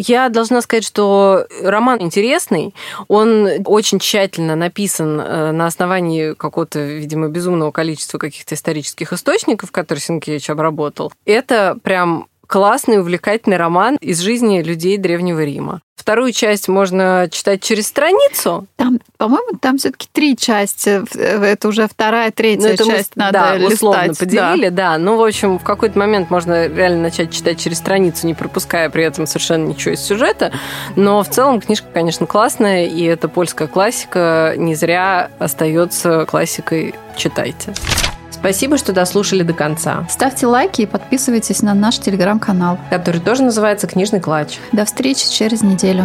Я 0.00 0.28
должна 0.28 0.62
сказать, 0.62 0.84
что 0.84 1.46
роман 1.60 2.00
интересный. 2.00 2.72
Он 3.08 3.48
очень 3.64 3.98
тщательно 3.98 4.54
написан 4.54 5.20
э, 5.20 5.50
на 5.50 5.66
основании 5.66 6.34
какого-то, 6.34 6.78
видимо, 6.78 7.28
безумного 7.28 7.72
количества 7.72 8.18
каких-то 8.18 8.54
исторических 8.54 9.12
источников, 9.12 9.72
которые 9.72 10.00
Сенкевич 10.00 10.50
обработал. 10.50 11.12
Это 11.24 11.76
прям 11.82 12.28
классный, 12.46 13.00
увлекательный 13.00 13.56
роман 13.56 13.96
из 14.00 14.20
жизни 14.20 14.62
людей 14.62 14.98
Древнего 14.98 15.44
Рима. 15.44 15.82
Вторую 16.08 16.32
часть 16.32 16.68
можно 16.68 17.28
читать 17.30 17.62
через 17.62 17.88
страницу. 17.88 18.66
Там, 18.76 18.98
по-моему, 19.18 19.58
там 19.60 19.76
все-таки 19.76 20.08
три 20.10 20.38
части. 20.38 21.02
Это 21.14 21.68
уже 21.68 21.86
вторая, 21.86 22.30
третья 22.30 22.62
Ну, 22.62 22.68
это 22.68 22.86
мы, 22.86 22.92
часть 22.92 23.14
надо 23.14 23.32
да, 23.32 23.56
листать. 23.56 23.74
условно 23.74 24.06
да. 24.06 24.14
поделили, 24.18 24.68
да. 24.70 24.96
Ну, 24.96 25.18
в 25.18 25.22
общем, 25.22 25.58
в 25.58 25.62
какой-то 25.62 25.98
момент 25.98 26.30
можно 26.30 26.66
реально 26.66 27.02
начать 27.02 27.30
читать 27.30 27.60
через 27.60 27.76
страницу, 27.76 28.26
не 28.26 28.32
пропуская 28.32 28.88
при 28.88 29.04
этом 29.04 29.26
совершенно 29.26 29.66
ничего 29.66 29.92
из 29.92 30.00
сюжета. 30.00 30.50
Но 30.96 31.22
в 31.22 31.28
целом 31.28 31.60
книжка, 31.60 31.88
конечно, 31.92 32.24
классная, 32.24 32.86
и 32.86 33.04
это 33.04 33.28
польская 33.28 33.68
классика 33.68 34.54
не 34.56 34.74
зря 34.74 35.30
остается 35.38 36.24
классикой. 36.24 36.94
Читайте. 37.18 37.74
Спасибо, 38.38 38.78
что 38.78 38.92
дослушали 38.92 39.42
до 39.42 39.52
конца, 39.52 40.06
Ставьте 40.08 40.46
лайки 40.46 40.82
и 40.82 40.86
подписывайтесь 40.86 41.62
на 41.62 41.74
наш 41.74 41.98
телеграм-канал. 41.98 42.78
который 42.90 43.20
тоже 43.20 43.42
называется 43.42 43.86
«Книжный 43.86 44.20
клатч». 44.20 44.58
До 44.72 44.84
встречи 44.84 45.28
через 45.28 45.62
неделю. 45.62 46.04